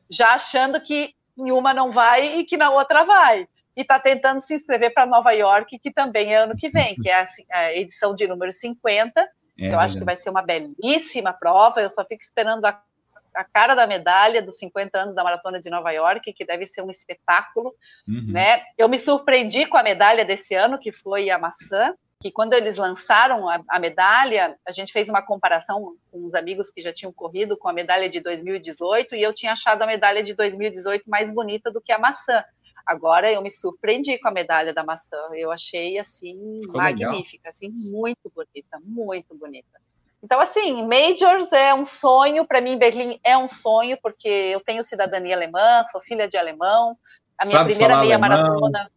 [0.08, 4.40] já achando que em uma não vai e que na outra vai e está tentando
[4.40, 7.74] se inscrever para Nova York, que também é ano que vem, que é a, a
[7.74, 9.28] edição de número 50,
[9.60, 11.82] é, eu acho que vai ser uma belíssima prova.
[11.82, 12.82] Eu só fico esperando a,
[13.36, 16.82] a, cara da medalha dos 50 anos da Maratona de Nova York, que deve ser
[16.82, 17.74] um espetáculo.
[18.08, 18.32] Uhum.
[18.32, 18.62] Né?
[18.78, 21.94] Eu me surpreendi com a medalha desse ano, que foi a maçã.
[22.20, 26.72] que quando eles lançaram a, a, medalha, a gente fez uma comparação com os amigos
[26.72, 30.24] que já tinham corrido com a medalha de 2018 e eu tinha achado a medalha
[30.24, 32.44] de 2018 mais bonita do que a maçã.
[32.86, 35.18] Agora eu me surpreendi com a medalha da maçã.
[35.34, 37.52] Eu achei assim Ficou magnífica, legal.
[37.52, 39.82] assim muito bonita, muito bonita.
[40.22, 42.78] Então assim, majors é um sonho para mim.
[42.78, 46.98] Berlim é um sonho porque eu tenho cidadania alemã, sou filha de alemão.
[47.38, 48.30] A minha Sabe primeira meia alemão.
[48.30, 48.92] maratona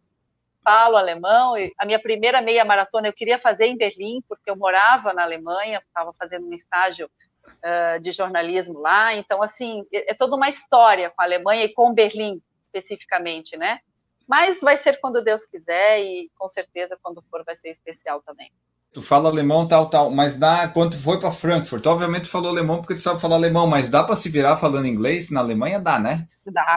[0.67, 1.53] falo alemão.
[1.77, 5.81] A minha primeira meia maratona eu queria fazer em Berlim, porque eu morava na Alemanha,
[5.87, 7.09] estava fazendo um estágio
[7.47, 9.13] uh, de jornalismo lá.
[9.15, 13.79] Então, assim, é, é toda uma história com a Alemanha e com Berlim, especificamente, né?
[14.27, 18.51] Mas vai ser quando Deus quiser e com certeza quando for vai ser especial também.
[18.97, 21.85] Tu fala alemão, tal, tal, mas dá quando foi para Frankfurt.
[21.85, 24.87] Obviamente tu falou alemão porque tu sabe falar alemão, mas dá para se virar falando
[24.87, 25.79] inglês na Alemanha?
[25.79, 26.27] Dá, né?
[26.43, 26.75] Dá,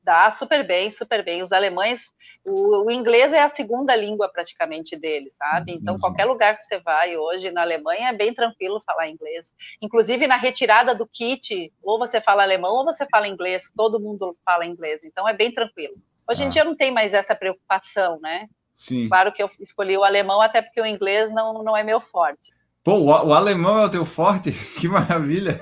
[0.00, 1.42] dá super bem, super bem.
[1.42, 2.02] Os alemães,
[2.44, 5.72] o, o inglês é a segunda língua praticamente deles, sabe?
[5.72, 9.52] Então, qualquer lugar que você vai hoje na Alemanha é bem tranquilo falar inglês.
[9.82, 13.72] Inclusive na retirada do kit, ou você fala alemão ou você fala inglês.
[13.76, 15.96] Todo mundo fala inglês, então é bem tranquilo.
[16.30, 16.46] Hoje ah.
[16.46, 18.46] em dia não tem mais essa preocupação, né?
[18.76, 19.08] Sim.
[19.08, 22.52] Claro que eu escolhi o alemão até porque o inglês não, não é meu forte.
[22.84, 24.52] Pô, o, o alemão é o teu forte?
[24.78, 25.58] Que maravilha!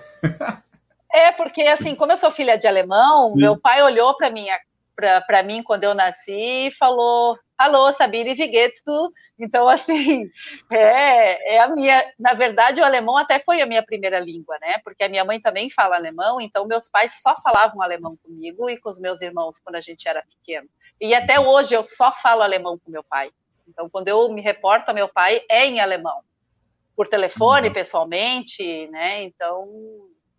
[1.12, 3.40] É, porque assim, como eu sou filha de alemão, Sim.
[3.40, 4.46] meu pai olhou para mim,
[4.96, 9.12] para mim quando eu nasci e falou: Alô, Sabine, geht's du?
[9.38, 10.28] Então, assim,
[10.72, 12.04] é, é a minha.
[12.18, 14.78] Na verdade, o alemão até foi a minha primeira língua, né?
[14.82, 18.76] Porque a minha mãe também fala alemão, então meus pais só falavam alemão comigo e
[18.76, 20.68] com os meus irmãos quando a gente era pequeno.
[21.00, 23.30] E até hoje eu só falo alemão com meu pai.
[23.68, 26.20] Então, quando eu me reporto a meu pai, é em alemão.
[26.96, 27.74] Por telefone, uhum.
[27.74, 29.22] pessoalmente, né?
[29.24, 29.68] Então,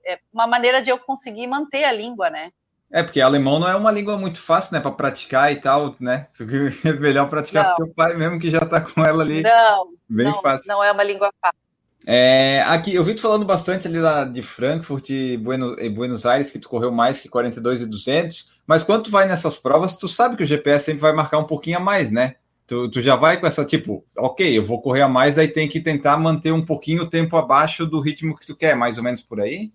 [0.06, 2.52] é uma maneira de eu conseguir manter a língua, né?
[2.92, 6.28] É, porque alemão não é uma língua muito fácil, né, para praticar e tal, né?
[6.40, 9.42] É melhor praticar com teu pai mesmo que já está com ela ali.
[9.42, 10.68] Não, bem não, fácil.
[10.68, 11.65] Não é uma língua fácil.
[12.08, 16.26] É, aqui, eu vi tu falando bastante ali da, de Frankfurt e Buenos, e Buenos
[16.26, 19.98] Aires, que tu correu mais que 42 e 200, mas quando tu vai nessas provas,
[19.98, 22.36] tu sabe que o GPS sempre vai marcar um pouquinho a mais, né?
[22.68, 25.68] Tu, tu já vai com essa, tipo, ok, eu vou correr a mais, aí tem
[25.68, 29.04] que tentar manter um pouquinho o tempo abaixo do ritmo que tu quer, mais ou
[29.04, 29.72] menos por aí?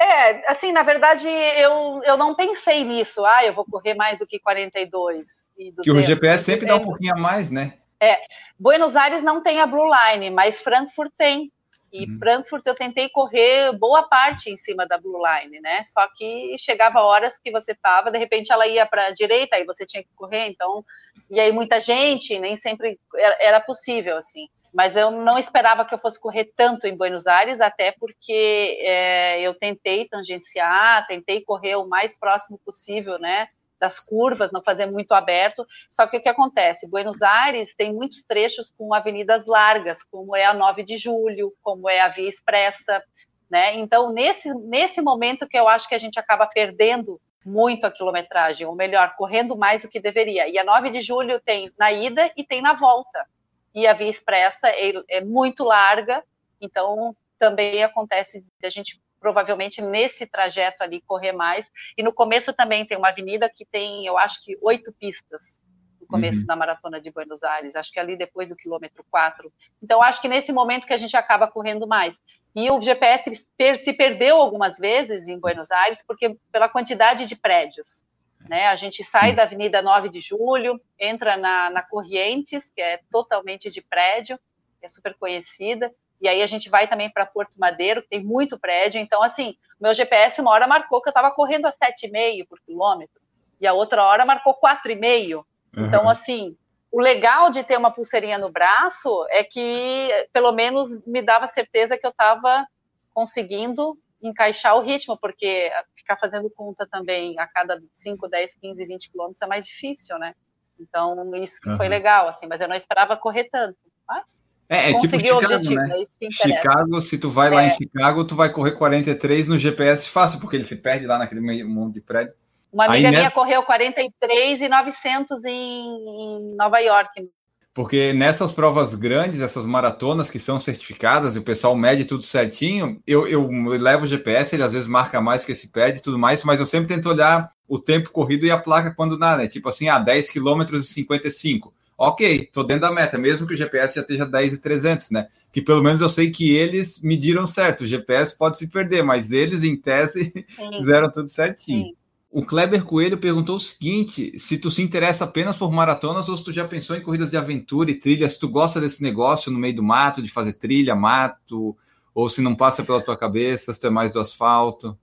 [0.00, 4.26] É, assim, na verdade, eu, eu não pensei nisso, ah, eu vou correr mais do
[4.26, 5.84] que 42 e 200.
[5.84, 7.74] Que o GPS sempre dá um pouquinho a mais, né?
[8.00, 8.18] É,
[8.58, 11.52] Buenos Aires não tem a Blue Line, mas Frankfurt tem.
[11.92, 12.18] E uhum.
[12.18, 15.84] Frankfurt eu tentei correr boa parte em cima da Blue Line, né?
[15.88, 19.66] Só que chegava horas que você tava, de repente ela ia para a direita, aí
[19.66, 20.82] você tinha que correr, então.
[21.30, 22.98] E aí muita gente, nem sempre
[23.38, 24.48] era possível, assim.
[24.72, 29.38] Mas eu não esperava que eu fosse correr tanto em Buenos Aires, até porque é,
[29.42, 33.48] eu tentei tangenciar, tentei correr o mais próximo possível, né?
[33.82, 35.66] Das curvas, não fazer muito aberto.
[35.90, 36.88] Só que o que acontece?
[36.88, 41.90] Buenos Aires tem muitos trechos com avenidas largas, como é a 9 de julho, como
[41.90, 43.02] é a Via Expressa,
[43.50, 43.74] né?
[43.74, 48.64] Então, nesse, nesse momento que eu acho que a gente acaba perdendo muito a quilometragem,
[48.64, 50.48] ou melhor, correndo mais do que deveria.
[50.48, 53.26] E a 9 de julho tem na ida e tem na volta.
[53.74, 56.22] E a Via Expressa é, é muito larga,
[56.60, 61.64] então também acontece de a gente provavelmente nesse trajeto ali correr mais.
[61.96, 65.62] E no começo também tem uma avenida que tem, eu acho que oito pistas
[66.00, 66.46] no começo uhum.
[66.46, 69.50] da maratona de Buenos Aires, acho que ali depois do quilômetro 4.
[69.80, 72.20] Então acho que nesse momento que a gente acaba correndo mais.
[72.54, 73.46] E o GPS
[73.78, 78.02] se perdeu algumas vezes em Buenos Aires porque pela quantidade de prédios.
[78.48, 78.66] Né?
[78.66, 83.70] A gente sai da Avenida 9 de Julho, entra na, na Corrientes, que é totalmente
[83.70, 84.36] de prédio,
[84.82, 88.58] é super conhecida, e aí a gente vai também para Porto Madeiro, que tem muito
[88.58, 89.00] prédio.
[89.00, 93.20] Então, assim, meu GPS uma hora marcou que eu estava correndo a 7,5 por quilômetro,
[93.60, 95.44] e a outra hora marcou 4,5.
[95.76, 95.86] Uhum.
[95.86, 96.56] Então, assim,
[96.92, 101.98] o legal de ter uma pulseirinha no braço é que, pelo menos, me dava certeza
[101.98, 102.66] que eu estava
[103.12, 109.10] conseguindo encaixar o ritmo, porque ficar fazendo conta também a cada 5, 10, 15, 20
[109.10, 110.34] quilômetros é mais difícil, né?
[110.78, 111.76] Então, isso que uhum.
[111.76, 113.76] foi legal, assim, mas eu não esperava correr tanto.
[114.06, 116.04] Mas é, é tipo Chicago, né?
[116.22, 117.54] É Chicago, se tu vai é.
[117.54, 121.18] lá em Chicago, tu vai correr 43 no GPS fácil, porque ele se perde lá
[121.18, 122.32] naquele meio mundo de prédio.
[122.72, 123.30] Uma amiga Aí, minha né?
[123.30, 127.28] correu 43 e 900 em, em Nova York.
[127.74, 133.00] Porque nessas provas grandes, essas maratonas que são certificadas e o pessoal mede tudo certinho,
[133.06, 136.18] eu, eu levo o GPS, ele às vezes marca mais que se perde e tudo
[136.18, 139.46] mais, mas eu sempre tento olhar o tempo corrido e a placa quando dá, né?
[139.46, 143.56] Tipo assim, ah, 10 km e 55 ok, tô dentro da meta, mesmo que o
[143.56, 145.28] GPS já esteja 10 e 300, né?
[145.52, 147.84] Que pelo menos eu sei que eles mediram certo.
[147.84, 150.70] O GPS pode se perder, mas eles, em tese, Sim.
[150.78, 151.84] fizeram tudo certinho.
[151.84, 151.94] Sim.
[152.28, 156.42] O Kleber Coelho perguntou o seguinte: se tu se interessa apenas por maratonas ou se
[156.42, 159.58] tu já pensou em corridas de aventura e trilha, se tu gosta desse negócio no
[159.58, 161.76] meio do mato, de fazer trilha, mato,
[162.12, 164.98] ou se não passa pela tua cabeça, se tu é mais do asfalto.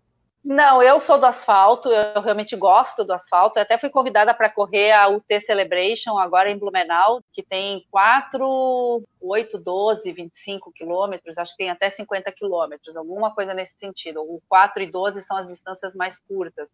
[0.52, 3.60] Não, eu sou do asfalto, eu realmente gosto do asfalto.
[3.60, 9.04] Eu até fui convidada para correr a UT Celebration agora em Blumenau, que tem 4,
[9.22, 14.24] 8, 12, 25 quilômetros, acho que tem até 50 quilômetros, alguma coisa nesse sentido.
[14.24, 16.68] O 4 e 12 são as distâncias mais curtas.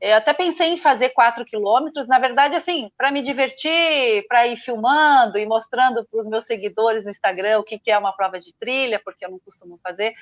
[0.00, 4.56] Eu até pensei em fazer 4 quilômetros, na verdade, assim, para me divertir, para ir
[4.56, 8.40] filmando e mostrando para os meus seguidores no Instagram o que, que é uma prova
[8.40, 10.12] de trilha, porque eu não costumo fazer.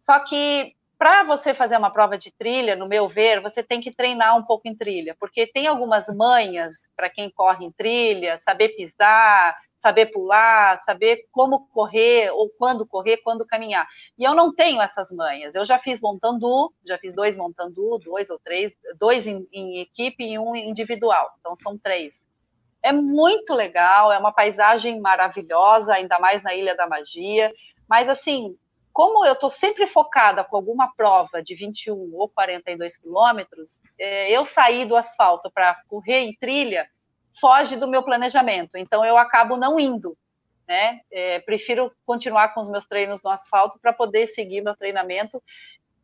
[0.00, 3.90] Só que para você fazer uma prova de trilha, no meu ver, você tem que
[3.90, 8.76] treinar um pouco em trilha, porque tem algumas manhas para quem corre em trilha, saber
[8.76, 13.88] pisar, saber pular, saber como correr ou quando correr, quando caminhar.
[14.18, 15.54] E eu não tenho essas manhas.
[15.54, 20.22] Eu já fiz montandu, já fiz dois montandu, dois ou três, dois em, em equipe
[20.22, 21.30] e um individual.
[21.40, 22.22] Então são três.
[22.82, 27.50] É muito legal, é uma paisagem maravilhosa, ainda mais na Ilha da Magia.
[27.88, 28.54] Mas assim,
[29.00, 34.44] como eu estou sempre focada com alguma prova de 21 ou 42 quilômetros, é, eu
[34.44, 36.86] sair do asfalto para correr em trilha
[37.40, 38.76] foge do meu planejamento.
[38.76, 40.14] Então eu acabo não indo.
[40.68, 41.00] Né?
[41.10, 45.42] É, prefiro continuar com os meus treinos no asfalto para poder seguir meu treinamento.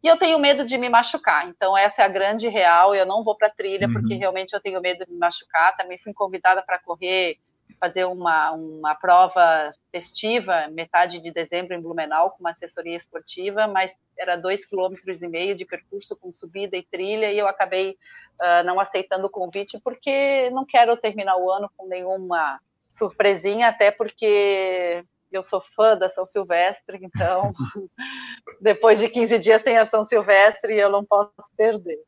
[0.02, 1.50] E eu tenho medo de me machucar.
[1.50, 2.94] Então essa é a grande real.
[2.94, 3.92] Eu não vou para trilha uhum.
[3.92, 5.76] porque realmente eu tenho medo de me machucar.
[5.76, 7.36] Também fui convidada para correr
[7.78, 13.92] fazer uma, uma prova festiva, metade de dezembro em Blumenau, com uma assessoria esportiva, mas
[14.18, 17.96] era dois quilômetros e meio de percurso com subida e trilha, e eu acabei
[18.40, 22.58] uh, não aceitando o convite, porque não quero terminar o ano com nenhuma
[22.92, 27.52] surpresinha, até porque eu sou fã da São Silvestre, então
[28.60, 32.00] depois de 15 dias tem a São Silvestre e eu não posso perder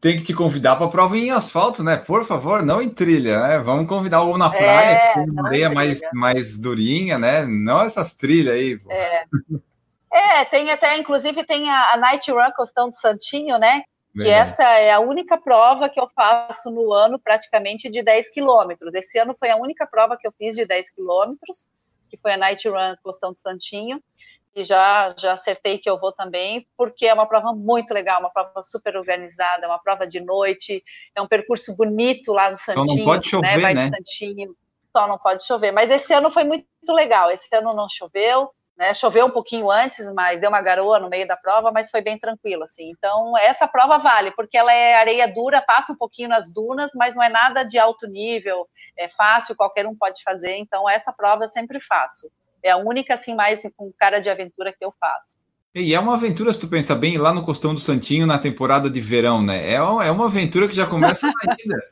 [0.00, 1.96] tem que te convidar para prova em asfalto, né?
[1.96, 3.58] Por favor, não em trilha, né?
[3.58, 7.44] Vamos convidar ou na praia, é, que tem areia mais, mais durinha, né?
[7.44, 8.80] Não essas trilhas aí.
[8.88, 9.24] É.
[10.12, 10.44] é.
[10.44, 13.82] tem até, inclusive, tem a, a Night Run Costão do Santinho, né?
[14.14, 18.92] Que essa é a única prova que eu faço no ano, praticamente, de 10 quilômetros.
[18.94, 21.68] Esse ano foi a única prova que eu fiz de 10 quilômetros,
[22.10, 24.02] que foi a Night Run Costão do Santinho
[24.58, 28.30] e já, já acertei que eu vou também, porque é uma prova muito legal, uma
[28.30, 30.82] prova super organizada, uma prova de noite,
[31.14, 32.86] é um percurso bonito lá no Santinho.
[32.86, 33.62] Só não pode chover, né?
[33.62, 33.88] Vai né?
[33.88, 34.56] Santinho,
[34.92, 35.70] só não pode chover.
[35.70, 38.92] Mas esse ano foi muito legal, esse ano não choveu, né?
[38.94, 42.18] Choveu um pouquinho antes, mas deu uma garoa no meio da prova, mas foi bem
[42.18, 42.90] tranquilo, assim.
[42.90, 47.14] Então, essa prova vale, porque ela é areia dura, passa um pouquinho nas dunas, mas
[47.14, 50.56] não é nada de alto nível, é fácil, qualquer um pode fazer.
[50.56, 52.28] Então, essa prova eu sempre faço.
[52.62, 55.36] É a única, assim, mais com cara de aventura que eu faço.
[55.74, 58.90] E é uma aventura, se tu pensa bem, lá no Costão do Santinho, na temporada
[58.90, 59.70] de verão, né?
[59.70, 61.32] É uma, é uma aventura que já começa na
[61.64, 61.82] ida.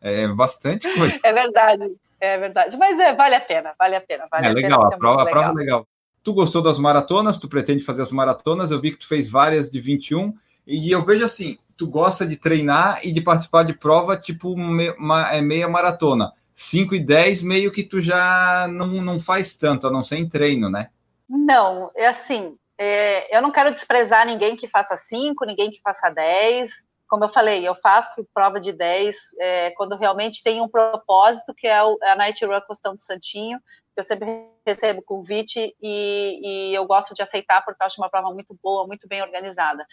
[0.00, 1.18] É bastante coisa.
[1.22, 2.76] É verdade, é verdade.
[2.76, 4.26] Mas é, vale a pena, vale a pena.
[4.30, 5.86] Vale é legal, a, pena, a prova, a prova é legal.
[6.22, 9.70] Tu gostou das maratonas, tu pretende fazer as maratonas, eu vi que tu fez várias
[9.70, 10.34] de 21,
[10.66, 15.30] e eu vejo assim, tu gosta de treinar e de participar de prova tipo uma,
[15.30, 16.32] é meia maratona.
[16.56, 20.26] 5 e 10 meio que tu já não, não faz tanto, a não ser em
[20.26, 20.88] treino, né?
[21.28, 26.08] Não, é assim, é, eu não quero desprezar ninguém que faça 5, ninguém que faça
[26.08, 26.70] 10.
[27.06, 31.66] Como eu falei, eu faço prova de 10 é, quando realmente tem um propósito, que
[31.66, 33.58] é a Night Run Costão do Santinho,
[33.94, 38.08] que eu sempre recebo convite e, e eu gosto de aceitar porque eu acho uma
[38.08, 39.86] prova muito boa, muito bem organizada.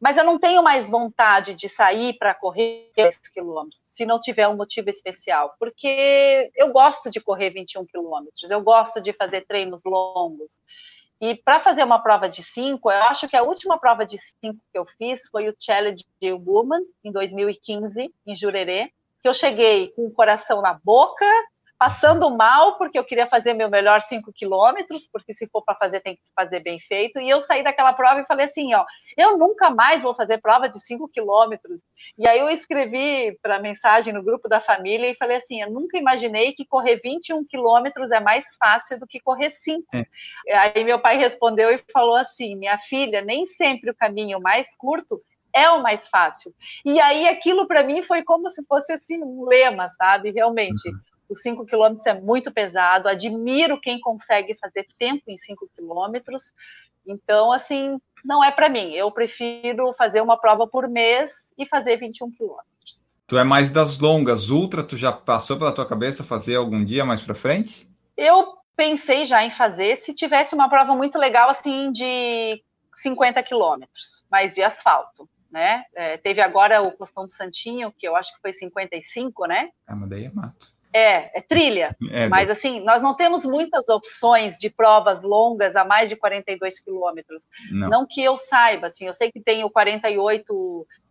[0.00, 4.46] Mas eu não tenho mais vontade de sair para correr 10 quilômetros, se não tiver
[4.46, 9.82] um motivo especial, porque eu gosto de correr 21 quilômetros, eu gosto de fazer treinos
[9.84, 10.60] longos.
[11.18, 14.58] E para fazer uma prova de 5, eu acho que a última prova de 5
[14.70, 20.06] que eu fiz foi o Challenge Woman, em 2015, em Jurerê, que eu cheguei com
[20.06, 21.24] o coração na boca,
[21.78, 26.00] passando mal, porque eu queria fazer meu melhor 5 quilômetros, porque se for para fazer,
[26.00, 27.20] tem que fazer bem feito.
[27.20, 28.84] E eu saí daquela prova e falei assim: ó,
[29.16, 31.80] eu nunca mais vou fazer prova de 5 quilômetros.
[32.18, 35.98] E aí eu escrevi para mensagem no grupo da família e falei assim: eu nunca
[35.98, 39.84] imaginei que correr 21 quilômetros é mais fácil do que correr 5.
[39.94, 40.56] É.
[40.58, 45.20] Aí meu pai respondeu e falou assim: minha filha, nem sempre o caminho mais curto
[45.54, 46.54] é o mais fácil.
[46.84, 50.30] E aí aquilo para mim foi como se fosse assim um lema, sabe?
[50.30, 50.88] Realmente.
[50.88, 56.52] Uhum os 5 quilômetros é muito pesado, admiro quem consegue fazer tempo em 5 quilômetros.
[57.06, 58.92] Então, assim, não é para mim.
[58.92, 63.02] Eu prefiro fazer uma prova por mês e fazer 21 quilômetros.
[63.26, 67.04] Tu é mais das longas, ultra, tu já passou pela tua cabeça fazer algum dia
[67.04, 67.88] mais para frente?
[68.16, 72.62] Eu pensei já em fazer se tivesse uma prova muito legal assim de
[72.96, 75.84] 50 quilômetros, mas de asfalto né?
[75.94, 79.70] É, teve agora o Costão do Santinho, que eu acho que foi 55, né?
[79.86, 80.75] Ah, mas daí é mato.
[80.98, 81.94] É, é trilha.
[82.10, 86.80] É, mas, assim, nós não temos muitas opções de provas longas a mais de 42
[86.80, 87.42] quilômetros.
[87.70, 87.90] Não.
[87.90, 90.54] não que eu saiba, assim, eu sei que tem o 48,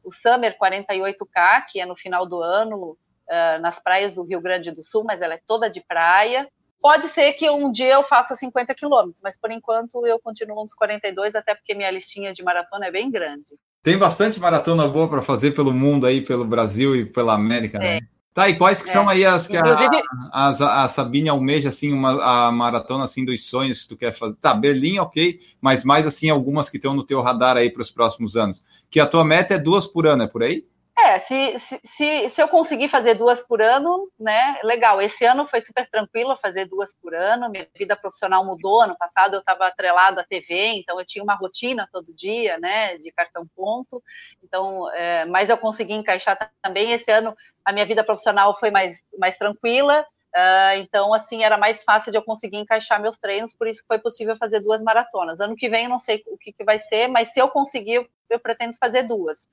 [0.03, 2.97] o Summer 48K, que é no final do ano,
[3.29, 6.47] uh, nas praias do Rio Grande do Sul, mas ela é toda de praia.
[6.81, 10.73] Pode ser que um dia eu faça 50 quilômetros, mas por enquanto eu continuo nos
[10.73, 13.55] 42, até porque minha listinha de maratona é bem grande.
[13.83, 17.99] Tem bastante maratona boa para fazer pelo mundo aí, pelo Brasil e pela América, né?
[18.35, 18.91] Tá, e quais que é.
[18.91, 23.83] são aí as que a, a, Sabine almeja, assim, uma, a maratona, assim, dos sonhos
[23.83, 24.35] que tu quer fazer?
[24.35, 27.89] Tá, Berlim, ok, mas mais, assim, algumas que estão no teu radar aí para os
[27.89, 28.65] próximos anos.
[28.89, 30.65] Que a tua meta é duas por ano, é por aí?
[30.97, 35.01] É, se, se, se, eu conseguir fazer duas por ano, né, legal.
[35.01, 37.49] Esse ano foi super tranquilo fazer duas por ano.
[37.49, 38.81] Minha vida profissional mudou.
[38.81, 42.97] Ano passado eu estava atrelado à TV, então eu tinha uma rotina todo dia, né,
[42.97, 44.01] de cartão ponto.
[44.41, 46.93] Então, é, mas eu consegui encaixar também.
[46.93, 47.35] Esse ano
[47.65, 50.05] a minha vida profissional foi mais, mais tranquila.
[50.35, 53.87] Uh, então, assim, era mais fácil de eu conseguir encaixar meus treinos, por isso que
[53.87, 55.39] foi possível fazer duas maratonas.
[55.39, 58.39] Ano que vem não sei o que, que vai ser, mas se eu conseguir, eu
[58.39, 59.47] pretendo fazer duas.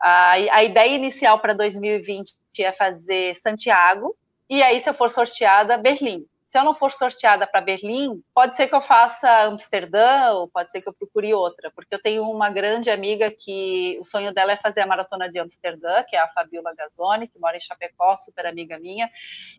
[0.00, 4.16] A, a ideia inicial para 2020 é fazer Santiago,
[4.48, 6.26] e aí, se eu for sorteada, Berlim.
[6.54, 10.70] Se eu não for sorteada para Berlim, pode ser que eu faça Amsterdã, ou pode
[10.70, 14.52] ser que eu procure outra, porque eu tenho uma grande amiga que o sonho dela
[14.52, 18.16] é fazer a maratona de Amsterdã, que é a Fabiola Gazzoni, que mora em Chapecó,
[18.18, 19.10] super amiga minha,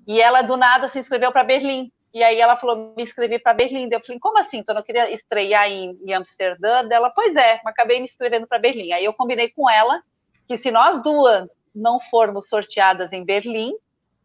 [0.08, 1.91] e ela do nada se inscreveu para Berlim.
[2.14, 3.89] E aí ela falou, me inscrevi para Berlim.
[3.91, 4.60] Eu falei, como assim?
[4.60, 6.86] Então eu não queria estrear em, em Amsterdã?
[6.86, 8.93] Dela, pois é, mas acabei me inscrevendo para Berlim.
[8.93, 10.02] Aí eu combinei com ela
[10.48, 13.74] que se nós duas não formos sorteadas em Berlim,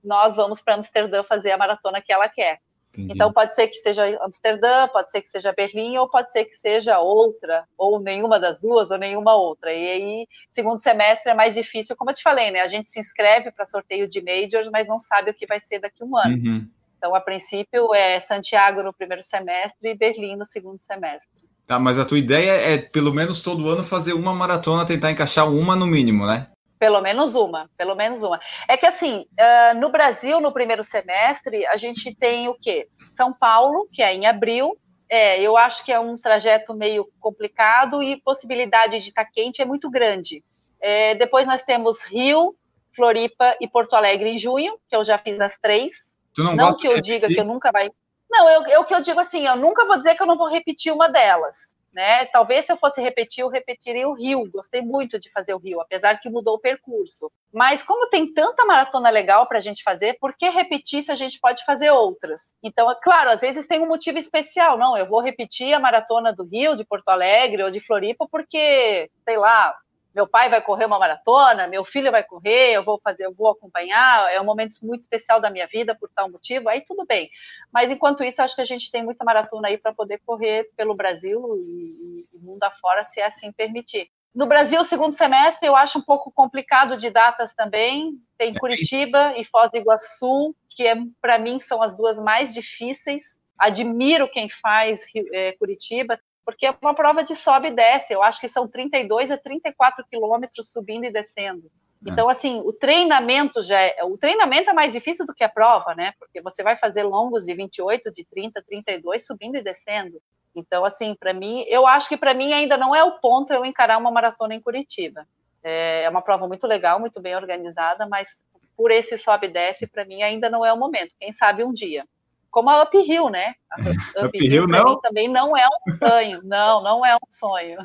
[0.03, 2.61] nós vamos para Amsterdã fazer a maratona que ela quer.
[2.92, 3.12] Entendi.
[3.14, 6.57] Então pode ser que seja Amsterdã, pode ser que seja Berlim, ou pode ser que
[6.57, 9.72] seja outra, ou nenhuma das duas, ou nenhuma outra.
[9.72, 12.61] E aí, segundo semestre é mais difícil, como eu te falei, né?
[12.61, 15.78] A gente se inscreve para sorteio de majors, mas não sabe o que vai ser
[15.78, 16.36] daqui a um ano.
[16.36, 16.68] Uhum.
[16.98, 21.48] Então, a princípio, é Santiago no primeiro semestre e Berlim no segundo semestre.
[21.66, 25.48] Tá, mas a tua ideia é, pelo menos todo ano, fazer uma maratona, tentar encaixar
[25.48, 26.48] uma no mínimo, né?
[26.81, 28.41] Pelo menos uma, pelo menos uma.
[28.66, 32.89] É que assim, uh, no Brasil, no primeiro semestre, a gente tem o quê?
[33.11, 34.78] São Paulo, que é em abril.
[35.07, 39.64] É, eu acho que é um trajeto meio complicado e possibilidade de estar quente é
[39.66, 40.43] muito grande.
[40.81, 42.57] É, depois nós temos Rio,
[42.97, 45.93] Floripa e Porto Alegre em junho, que eu já fiz as três.
[46.35, 47.91] Tu não, não que eu diga que eu nunca vai.
[48.31, 50.49] Não, eu, eu que eu digo assim, eu nunca vou dizer que eu não vou
[50.49, 51.76] repetir uma delas.
[51.93, 52.24] Né?
[52.26, 54.49] Talvez se eu fosse repetir, eu repetiria o Rio.
[54.51, 57.30] Gostei muito de fazer o Rio, apesar que mudou o percurso.
[57.53, 61.16] Mas como tem tanta maratona legal para a gente fazer, por que repetir se a
[61.16, 62.55] gente pode fazer outras?
[62.62, 64.78] Então, é claro, às vezes tem um motivo especial.
[64.78, 69.11] Não, eu vou repetir a maratona do Rio, de Porto Alegre ou de Floripa, porque,
[69.24, 69.76] sei lá,
[70.14, 73.50] meu pai vai correr uma maratona, meu filho vai correr, eu vou fazer, eu vou
[73.50, 77.30] acompanhar, é um momento muito especial da minha vida por tal motivo, aí tudo bem.
[77.72, 80.94] Mas enquanto isso, acho que a gente tem muita maratona aí para poder correr pelo
[80.94, 84.11] Brasil e, e mundo afora, se assim permitir.
[84.34, 88.16] No Brasil, segundo semestre, eu acho um pouco complicado de datas também.
[88.38, 93.40] Tem Curitiba e Foz do Iguaçu, que é, para mim são as duas mais difíceis.
[93.58, 98.12] Admiro quem faz é, Curitiba porque é uma prova de sobe e desce.
[98.12, 101.70] Eu acho que são 32 a 34 quilômetros subindo e descendo.
[102.07, 102.11] É.
[102.11, 105.95] Então, assim, o treinamento já é, o treinamento é mais difícil do que a prova,
[105.95, 106.12] né?
[106.18, 110.20] Porque você vai fazer longos de 28, de 30, 32 subindo e descendo.
[110.55, 113.64] Então, assim, para mim, eu acho que para mim ainda não é o ponto eu
[113.64, 115.26] encarar uma maratona em Curitiba.
[115.62, 118.45] É, é uma prova muito legal, muito bem organizada, mas
[118.76, 121.14] por esse sobe e desce, para mim ainda não é o momento.
[121.20, 122.05] Quem sabe um dia
[122.51, 123.55] como a Up Hill, né?
[123.70, 125.01] A Up, Hill, Hill não?
[125.01, 126.40] também não é um sonho.
[126.42, 127.78] Não, não é um sonho.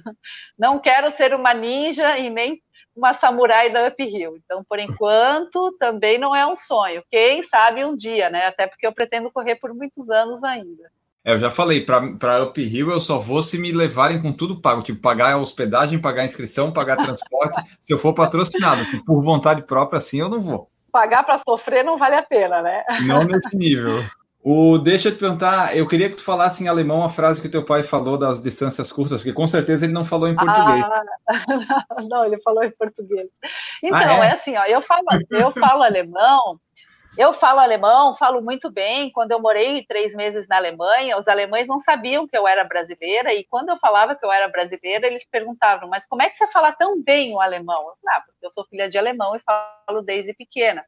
[0.58, 2.62] Não quero ser uma ninja e nem
[2.96, 4.38] uma samurai da Up Hill.
[4.38, 7.04] Então, por enquanto, também não é um sonho.
[7.12, 8.46] Quem sabe um dia, né?
[8.48, 10.90] Até porque eu pretendo correr por muitos anos ainda.
[11.26, 14.62] É, eu já falei, para Up Hill eu só vou se me levarem com tudo
[14.62, 19.24] pago, tipo, pagar a hospedagem, pagar a inscrição, pagar transporte, se eu for patrocinado, por
[19.24, 20.70] vontade própria, assim eu não vou.
[20.92, 22.86] Pagar para sofrer não vale a pena, né?
[23.08, 24.06] Não nesse nível.
[24.48, 27.50] O, deixa eu te perguntar, eu queria que tu falasse em alemão a frase que
[27.50, 30.84] teu pai falou das distâncias curtas, porque com certeza ele não falou em português.
[30.84, 31.04] Ah,
[32.08, 33.28] não, ele falou em português.
[33.82, 34.30] Então, ah, é?
[34.30, 34.32] é?
[34.34, 36.60] assim, ó, eu falo, eu falo alemão,
[37.18, 39.12] eu falo alemão, falo muito bem.
[39.12, 43.34] Quando eu morei três meses na Alemanha, os alemães não sabiam que eu era brasileira,
[43.34, 46.46] e quando eu falava que eu era brasileira, eles perguntavam, mas como é que você
[46.52, 47.82] fala tão bem o alemão?
[47.82, 50.86] Eu falei, ah, porque eu sou filha de alemão e falo desde pequena.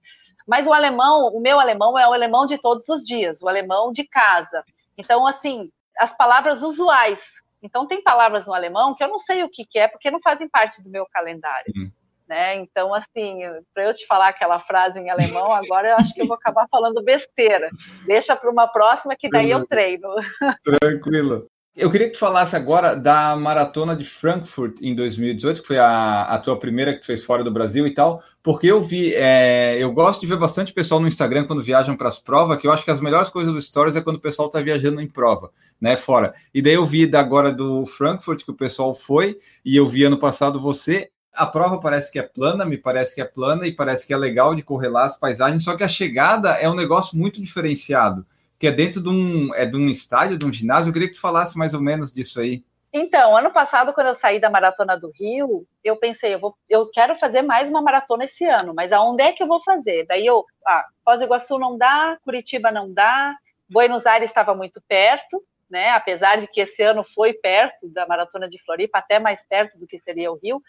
[0.47, 3.91] Mas o alemão, o meu alemão é o alemão de todos os dias, o alemão
[3.91, 4.63] de casa.
[4.97, 7.21] Então, assim, as palavras usuais
[7.61, 10.21] Então tem palavras no alemão que eu não sei o que, que é, porque não
[10.21, 11.73] fazem parte do meu calendário.
[11.75, 11.91] Uhum.
[12.27, 12.55] Né?
[12.55, 13.39] Então, assim,
[13.73, 16.67] para eu te falar aquela frase em alemão, agora eu acho que eu vou acabar
[16.69, 17.69] falando besteira.
[18.05, 20.07] Deixa para uma próxima que daí eu treino.
[20.81, 21.47] Tranquilo.
[21.79, 26.23] Eu queria que tu falasse agora da maratona de Frankfurt em 2018, que foi a,
[26.23, 29.77] a tua primeira que tu fez fora do Brasil e tal, porque eu vi, é,
[29.77, 32.71] eu gosto de ver bastante pessoal no Instagram quando viajam para as provas, que eu
[32.71, 35.51] acho que as melhores coisas do Stories é quando o pessoal está viajando em prova,
[35.79, 36.33] né, fora.
[36.51, 40.03] E daí eu vi da agora do Frankfurt que o pessoal foi, e eu vi
[40.03, 41.11] ano passado você.
[41.31, 44.17] A prova parece que é plana, me parece que é plana e parece que é
[44.17, 48.25] legal de correr lá as paisagens, só que a chegada é um negócio muito diferenciado
[48.59, 50.89] que é dentro de um, é de um estádio, de um ginásio.
[50.89, 52.63] Eu queria que tu falasse mais ou menos disso aí.
[52.91, 56.89] Então, ano passado, quando eu saí da maratona do Rio, eu pensei, eu, vou, eu
[56.89, 60.05] quero fazer mais uma maratona esse ano, mas aonde é que eu vou fazer?
[60.07, 63.35] Daí eu, ah, Foz do Iguaçu não dá, Curitiba não dá,
[63.69, 65.89] Buenos Aires estava muito perto, né?
[65.89, 69.85] Apesar de que esse ano foi perto da maratona de Floripa, até mais perto do
[69.85, 70.61] que seria o Rio,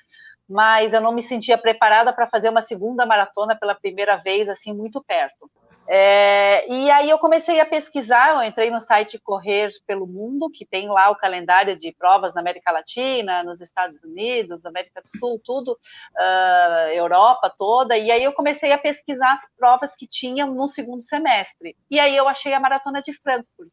[0.48, 4.72] mas eu não me sentia preparada para fazer uma segunda maratona pela primeira vez, assim,
[4.72, 5.48] muito perto.
[5.90, 10.66] É, e aí eu comecei a pesquisar, eu entrei no site Correr pelo Mundo, que
[10.66, 15.40] tem lá o calendário de provas na América Latina, nos Estados Unidos, América do Sul,
[15.42, 20.68] tudo, uh, Europa toda, e aí eu comecei a pesquisar as provas que tinham no
[20.68, 21.74] segundo semestre.
[21.90, 23.70] E aí eu achei a Maratona de Frankfurt.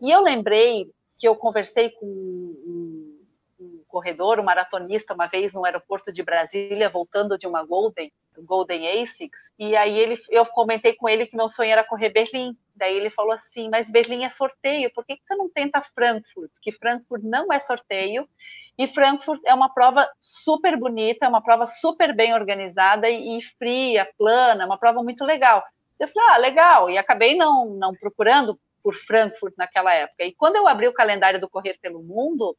[0.00, 3.12] E eu lembrei que eu conversei com um
[3.86, 9.52] corredor, um maratonista, uma vez no aeroporto de Brasília, voltando de uma Golden, Golden Asics,
[9.58, 12.56] e aí ele, eu comentei com ele que meu sonho era correr Berlim.
[12.74, 16.50] Daí ele falou assim: Mas Berlim é sorteio, por que, que você não tenta Frankfurt?
[16.60, 18.28] Que Frankfurt não é sorteio,
[18.78, 23.42] e Frankfurt é uma prova super bonita, é uma prova super bem organizada e, e
[23.58, 25.62] fria, plana, uma prova muito legal.
[25.98, 30.24] Eu falei: Ah, legal, e acabei não, não procurando por Frankfurt naquela época.
[30.24, 32.56] E quando eu abri o calendário do Correr pelo Mundo,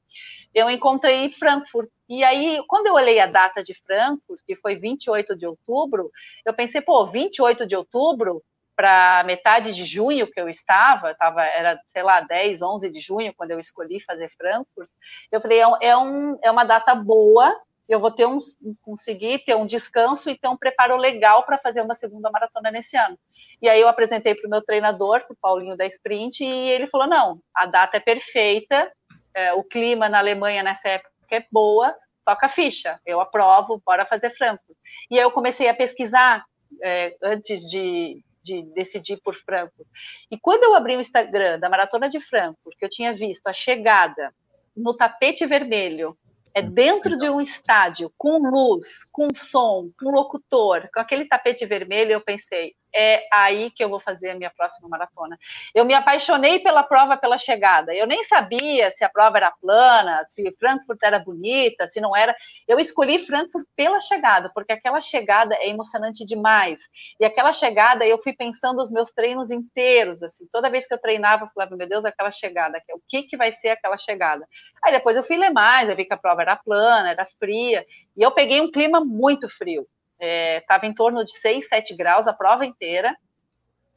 [0.53, 1.89] eu encontrei Frankfurt.
[2.07, 6.11] E aí, quando eu olhei a data de Frankfurt, que foi 28 de outubro,
[6.45, 8.43] eu pensei, pô, 28 de outubro
[8.75, 13.33] para metade de junho que eu estava, estava, era, sei lá, 10, 11 de junho,
[13.35, 14.89] quando eu escolhi fazer Frankfurt,
[15.31, 15.67] eu falei, é,
[15.97, 17.55] um, é, é uma data boa
[17.87, 18.39] eu vou ter um,
[18.81, 22.95] conseguir ter um descanso e ter um preparo legal para fazer uma segunda maratona nesse
[22.95, 23.17] ano.
[23.61, 26.87] E aí eu apresentei para o meu treinador, para o Paulinho da Sprint, e ele
[26.87, 28.91] falou: não, a data é perfeita,
[29.33, 34.29] é, o clima na Alemanha nessa época é boa, toca ficha, eu aprovo, bora fazer
[34.31, 34.77] Frankfurt.
[35.09, 36.45] E aí eu comecei a pesquisar
[36.81, 39.87] é, antes de, de decidir por Frankfurt.
[40.31, 43.53] E quando eu abri o Instagram da Maratona de Frankfurt, que eu tinha visto a
[43.53, 44.33] chegada
[44.75, 46.17] no tapete vermelho
[46.53, 52.11] é dentro de um estádio, com luz, com som, com locutor, com aquele tapete vermelho,
[52.11, 55.37] eu pensei, é aí que eu vou fazer a minha próxima maratona.
[55.73, 57.93] Eu me apaixonei pela prova, pela chegada.
[57.93, 62.35] Eu nem sabia se a prova era plana, se Frankfurt era bonita, se não era.
[62.67, 66.79] Eu escolhi Frankfurt pela chegada, porque aquela chegada é emocionante demais.
[67.19, 70.47] E aquela chegada, eu fui pensando os meus treinos inteiros, assim.
[70.51, 73.51] Toda vez que eu treinava, eu falava, meu Deus, aquela chegada, o que, que vai
[73.51, 74.47] ser aquela chegada?
[74.83, 77.85] Aí depois eu fui ler mais, eu vi que a prova era plana, era fria,
[78.15, 79.87] e eu peguei um clima muito frio
[80.23, 83.15] estava é, em torno de 6, 7 graus a prova inteira,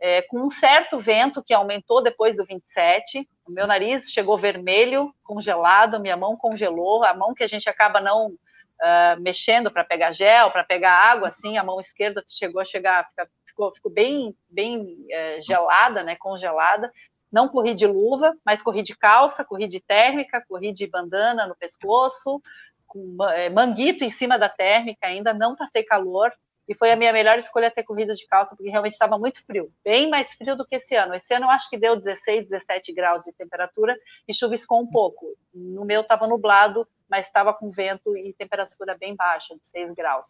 [0.01, 3.29] é, com um certo vento que aumentou depois do 27.
[3.47, 8.01] O meu nariz chegou vermelho, congelado, minha mão congelou, a mão que a gente acaba
[8.01, 12.65] não uh, mexendo para pegar gel, para pegar água, assim, a mão esquerda chegou a
[12.65, 13.09] chegar,
[13.47, 16.91] ficou, ficou bem, bem é, gelada, né, congelada.
[17.33, 21.57] Não corri de luva, mas corri de calça, corri de térmica, corri de bandana no
[21.57, 22.41] pescoço,
[22.87, 26.33] com é, manguito em cima da térmica, ainda não passei calor,
[26.69, 29.71] e foi a minha melhor escolha ter corrido de calça, porque realmente estava muito frio,
[29.85, 31.15] bem mais frio do que esse ano.
[31.15, 35.37] Esse ano eu acho que deu 16, 17 graus de temperatura e chuviscou um pouco.
[35.55, 40.27] No meu estava nublado, mas estava com vento e temperatura bem baixa, de 6 graus.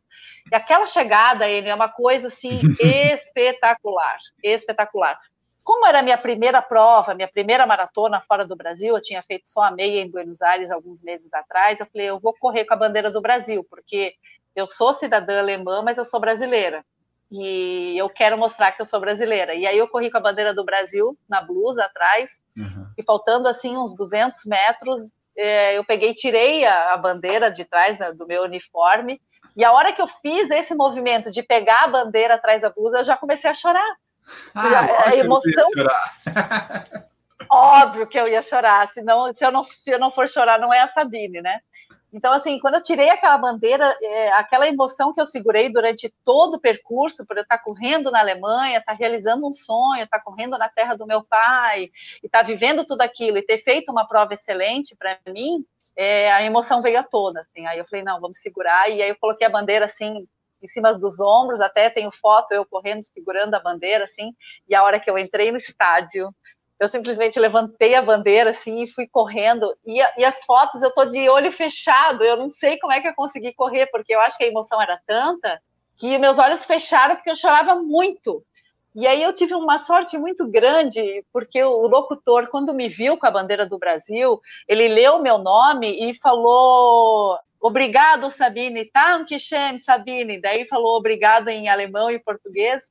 [0.53, 2.59] E aquela chegada, ele é uma coisa assim
[3.15, 5.19] espetacular, espetacular.
[5.67, 9.49] Como era a minha primeira prova, minha primeira maratona fora do Brasil, eu tinha feito
[9.49, 12.75] só a meia em Buenos Aires alguns meses atrás, eu falei, eu vou correr com
[12.75, 14.15] a bandeira do Brasil, porque
[14.55, 16.85] eu sou cidadã alemã, mas eu sou brasileira.
[17.33, 19.55] E eu quero mostrar que eu sou brasileira.
[19.55, 22.87] E aí eu corri com a bandeira do Brasil na blusa atrás, uhum.
[22.97, 25.03] e faltando assim uns 200 metros,
[25.37, 29.21] é, eu peguei tirei a, a bandeira de trás né, do meu uniforme,
[29.57, 32.99] e a hora que eu fiz esse movimento de pegar a bandeira atrás da blusa,
[32.99, 33.97] eu já comecei a chorar
[34.55, 35.69] ah, a emoção.
[37.51, 40.73] Óbvio que eu ia chorar, senão, se eu, não, se eu não for chorar, não
[40.73, 41.61] é a Sabine, né?
[42.13, 46.55] Então, assim, quando eu tirei aquela bandeira, é, aquela emoção que eu segurei durante todo
[46.55, 50.69] o percurso, por eu estar correndo na Alemanha, estar realizando um sonho, estar correndo na
[50.69, 51.91] terra do meu pai,
[52.23, 55.65] e estar vivendo tudo aquilo, e ter feito uma prova excelente para mim,
[55.97, 57.67] é, a emoção veio à tona, assim.
[57.67, 58.89] Aí eu falei, não, vamos segurar.
[58.91, 60.27] E aí eu coloquei a bandeira, assim,
[60.63, 64.33] em cima dos ombros, até tenho foto eu correndo, segurando a bandeira, assim.
[64.69, 66.35] E a hora que eu entrei no estádio,
[66.79, 69.75] eu simplesmente levantei a bandeira, assim, e fui correndo.
[69.87, 73.09] E, e as fotos eu tô de olho fechado, eu não sei como é que
[73.09, 75.61] eu consegui correr, porque eu acho que a emoção era tanta
[75.97, 78.45] que meus olhos fecharam porque eu chorava muito.
[78.95, 83.27] E aí eu tive uma sorte muito grande, porque o locutor, quando me viu com
[83.27, 90.41] a bandeira do Brasil, ele leu meu nome e falou obrigado, Sabine, Dankeschön, Sabine.
[90.41, 92.83] Daí falou obrigado em alemão e português.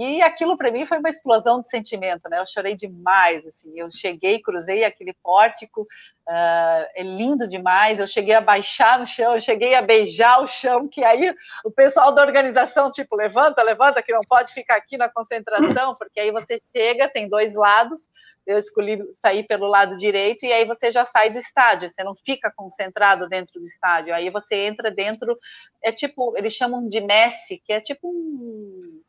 [0.00, 2.38] E aquilo para mim foi uma explosão de sentimento, né?
[2.38, 3.72] Eu chorei demais, assim.
[3.74, 7.98] Eu cheguei, cruzei aquele pórtico, uh, é lindo demais.
[7.98, 11.34] Eu cheguei a baixar no chão, eu cheguei a beijar o chão, que aí
[11.64, 16.20] o pessoal da organização tipo levanta, levanta, que não pode ficar aqui na concentração, porque
[16.20, 18.00] aí você chega, tem dois lados
[18.48, 22.14] eu escolhi sair pelo lado direito e aí você já sai do estádio, você não
[22.24, 25.38] fica concentrado dentro do estádio, aí você entra dentro,
[25.84, 29.02] é tipo, eles chamam de Messi, que é tipo um,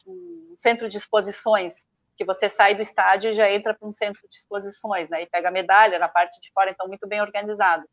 [0.59, 1.73] centro de exposições,
[2.17, 5.25] que você sai do estádio e já entra para um centro de exposições, né, e
[5.25, 7.83] pega a medalha na parte de fora, então muito bem organizado.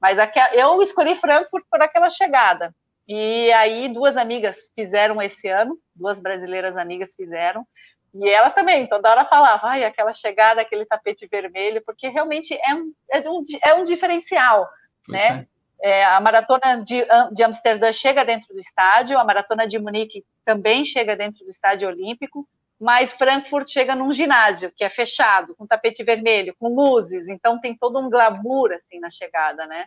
[0.00, 0.16] Mas
[0.52, 2.72] eu escolhi Frankfurt por aquela chegada,
[3.08, 7.66] e aí duas amigas fizeram esse ano, duas brasileiras amigas fizeram,
[8.14, 12.74] e elas também, toda hora falava, ai, aquela chegada, aquele tapete vermelho, porque realmente é
[12.74, 14.68] um, é um, é um diferencial,
[15.04, 15.40] pois né?
[15.40, 15.52] É.
[15.82, 20.84] É, a maratona de, de Amsterdã chega dentro do estádio, a maratona de Munique também
[20.84, 26.04] chega dentro do estádio olímpico, mas Frankfurt chega num ginásio que é fechado, com tapete
[26.04, 29.86] vermelho, com luzes, então tem todo um glamour assim na chegada, né?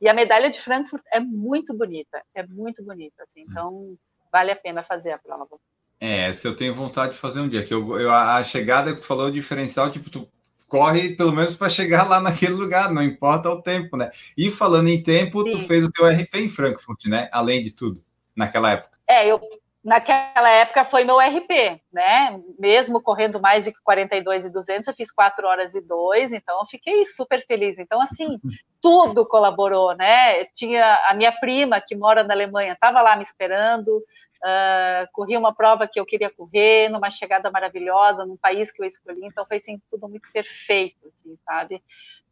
[0.00, 3.96] E a medalha de Frankfurt é muito bonita, é muito bonita, assim, então
[4.32, 5.56] vale a pena fazer a prova.
[6.00, 9.00] É, se eu tenho vontade de fazer um dia, que eu, eu a chegada que
[9.00, 10.28] tu falou, o diferencial, tipo, tu
[10.68, 14.10] corre pelo menos para chegar lá naquele lugar, não importa o tempo, né?
[14.36, 15.52] E falando em tempo, Sim.
[15.52, 17.28] tu fez o teu RP em Frankfurt, né?
[17.32, 18.04] Além de tudo,
[18.36, 18.98] naquela época.
[19.08, 19.40] É, eu
[19.84, 22.40] naquela época foi meu RP, né?
[22.58, 26.66] Mesmo correndo mais de 42 e 200, eu fiz 4 horas e 2, então eu
[26.66, 27.78] fiquei super feliz.
[27.78, 28.40] Então, assim,
[28.80, 30.44] tudo colaborou, né?
[30.46, 34.02] Tinha a minha prima, que mora na Alemanha, estava lá me esperando,
[34.38, 38.86] Uh, corri uma prova que eu queria correr, numa chegada maravilhosa, num país que eu
[38.86, 41.82] escolhi, então foi assim, tudo muito perfeito, assim, sabe?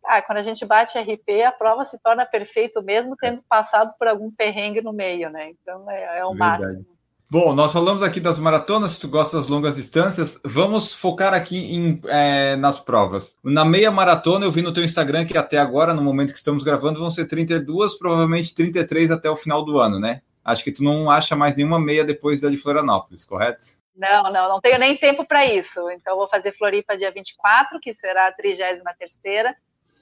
[0.04, 4.06] Ah, quando a gente bate RP, a prova se torna perfeito mesmo tendo passado por
[4.06, 5.50] algum perrengue no meio, né?
[5.50, 6.62] Então é, é o Verdade.
[6.62, 6.95] máximo.
[7.28, 11.58] Bom, nós falamos aqui das maratonas, se tu gosta das longas distâncias, vamos focar aqui
[11.74, 13.36] em, é, nas provas.
[13.42, 16.62] Na meia maratona, eu vi no teu Instagram que até agora, no momento que estamos
[16.62, 20.22] gravando, vão ser 32, provavelmente 33 até o final do ano, né?
[20.46, 23.66] acho que tu não acha mais nenhuma meia depois da de Florianópolis, correto?
[23.96, 25.90] Não, não, não tenho nem tempo para isso.
[25.90, 28.80] Então, vou fazer Floripa dia 24, que será a 33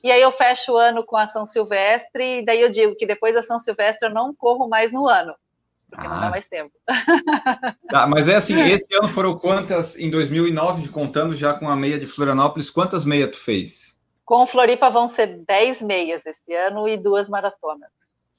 [0.03, 3.07] e aí eu fecho o ano com a São Silvestre, e daí eu digo que
[3.07, 5.35] depois da São Silvestre eu não corro mais no ano,
[5.91, 6.11] porque ah.
[6.11, 6.73] não dá mais tempo.
[7.91, 11.97] Tá, mas é assim, esse ano foram quantas, em 2009, contando já com a meia
[11.97, 13.97] de Florianópolis, quantas meias tu fez?
[14.25, 17.91] Com Floripa vão ser 10 meias esse ano e duas maratonas.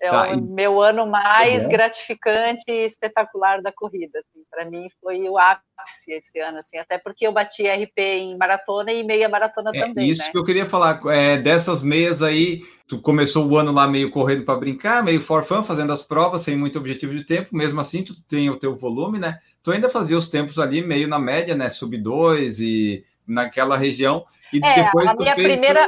[0.05, 0.41] É tá, o e...
[0.41, 4.19] meu ano mais gratificante e espetacular da corrida.
[4.19, 4.43] Assim.
[4.51, 8.91] Para mim foi o ápice esse ano, assim, até porque eu bati RP em maratona
[8.91, 10.09] e meia maratona é, também.
[10.09, 10.29] Isso né?
[10.31, 11.01] que eu queria falar.
[11.07, 15.43] É, dessas meias aí, tu começou o ano lá meio correndo para brincar, meio for
[15.43, 17.55] fun, fazendo as provas sem muito objetivo de tempo.
[17.55, 19.39] Mesmo assim, tu tem o teu volume, né?
[19.63, 21.69] Tu ainda fazia os tempos ali meio na média, né?
[21.69, 24.25] Sub 2 e naquela região.
[24.53, 25.87] E é, depois a minha primeira.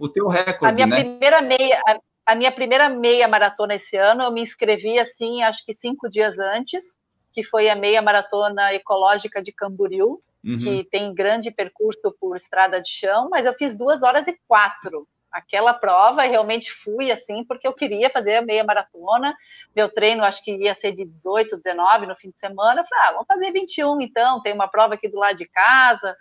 [0.00, 0.96] O teu recorde, a minha né?
[1.02, 1.98] primeira meia, a
[2.34, 6.84] minha primeira meia maratona esse ano, eu me inscrevi assim, acho que cinco dias antes,
[7.32, 10.58] que foi a meia maratona ecológica de Camboriú, uhum.
[10.58, 15.06] que tem grande percurso por estrada de chão, mas eu fiz duas horas e quatro.
[15.30, 19.36] Aquela prova realmente fui assim, porque eu queria fazer a meia maratona.
[19.76, 22.80] Meu treino acho que ia ser de 18, 19 no fim de semana.
[22.80, 26.16] Eu falei, ah, vamos fazer 21 então, tem uma prova aqui do lado de casa,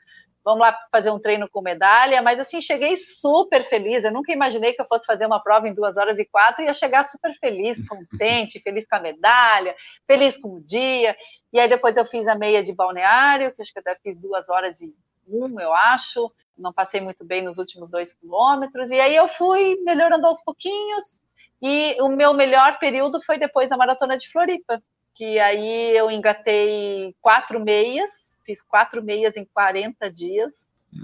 [0.48, 4.72] vamos lá fazer um treino com medalha, mas assim, cheguei super feliz, eu nunca imaginei
[4.72, 7.38] que eu fosse fazer uma prova em duas horas e quatro, e ia chegar super
[7.38, 9.76] feliz, contente, feliz com a medalha,
[10.08, 11.18] feliz com o dia,
[11.52, 14.48] e aí depois eu fiz a meia de balneário, que acho que até fiz duas
[14.48, 14.96] horas e
[15.28, 19.76] um, eu acho, não passei muito bem nos últimos dois quilômetros, e aí eu fui
[19.84, 21.22] melhorando aos pouquinhos,
[21.62, 24.82] e o meu melhor período foi depois da Maratona de Floripa,
[25.14, 30.54] que aí eu engatei quatro meias, fiz quatro meias em 40 dias.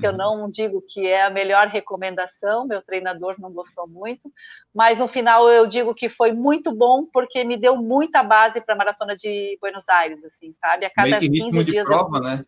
[0.01, 0.17] eu uhum.
[0.17, 4.31] não digo que é a melhor recomendação, meu treinador não gostou muito,
[4.73, 8.73] mas no final eu digo que foi muito bom porque me deu muita base para
[8.73, 10.85] a maratona de Buenos Aires, assim, sabe?
[10.85, 12.23] A cada Meio 15 dias prova, eu...
[12.23, 12.45] né?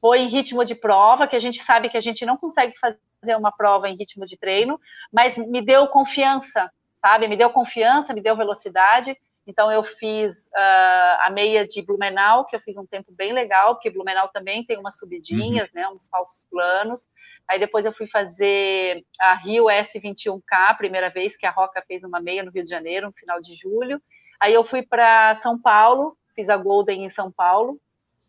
[0.00, 3.36] Foi em ritmo de prova, que a gente sabe que a gente não consegue fazer
[3.36, 4.80] uma prova em ritmo de treino,
[5.12, 6.70] mas me deu confiança,
[7.00, 7.28] sabe?
[7.28, 9.16] Me deu confiança, me deu velocidade.
[9.48, 13.74] Então, eu fiz uh, a meia de Blumenau, que eu fiz um tempo bem legal,
[13.74, 15.80] porque Blumenau também tem umas subidinhas, uhum.
[15.80, 17.08] né, uns falsos planos.
[17.48, 22.20] Aí depois eu fui fazer a Rio S21K, primeira vez que a Roca fez uma
[22.20, 24.02] meia no Rio de Janeiro, no final de julho.
[24.38, 27.80] Aí eu fui para São Paulo, fiz a Golden em São Paulo,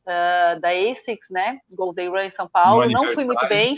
[0.06, 2.90] uh, da ASICS, né, Golden Run em São Paulo.
[2.90, 3.78] Não fui muito bem,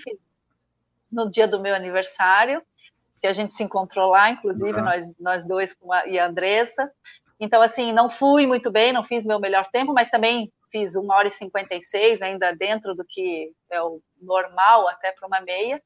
[1.12, 2.62] no dia do meu aniversário,
[3.20, 4.86] que a gente se encontrou lá, inclusive, uhum.
[4.86, 6.92] nós, nós dois com a, e a Andressa.
[7.42, 11.12] Então, assim, não fui muito bem, não fiz meu melhor tempo, mas também fiz 1
[11.12, 15.82] hora e 56, ainda dentro do que é o normal até para uma meia.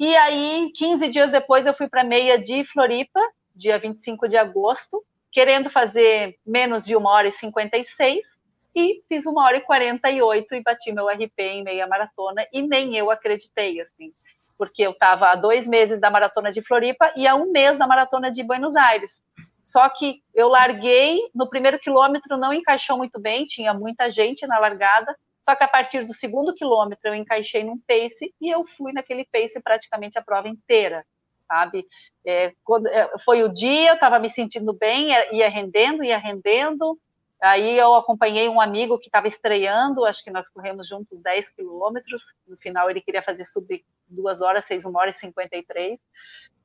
[0.00, 3.20] E aí, 15 dias depois, eu fui para a meia de Floripa,
[3.54, 5.00] dia 25 de agosto,
[5.30, 8.20] querendo fazer menos de 1 hora e 56,
[8.74, 12.96] e fiz 1 hora e 48 e bati meu RP em meia maratona, e nem
[12.96, 14.12] eu acreditei, assim,
[14.58, 17.86] porque eu estava há dois meses da maratona de Floripa e há um mês da
[17.86, 19.24] maratona de Buenos Aires.
[19.66, 24.60] Só que eu larguei, no primeiro quilômetro não encaixou muito bem, tinha muita gente na
[24.60, 25.12] largada.
[25.42, 29.24] Só que a partir do segundo quilômetro eu encaixei num pace e eu fui naquele
[29.24, 31.04] pace praticamente a prova inteira,
[31.48, 31.84] sabe?
[32.24, 36.96] É, quando, é, foi o dia, eu estava me sentindo bem, ia rendendo, ia rendendo.
[37.42, 42.22] Aí eu acompanhei um amigo que estava estreando, acho que nós corremos juntos 10 quilômetros.
[42.46, 45.98] No final ele queria fazer sub 2 horas, 6 1 hora e 53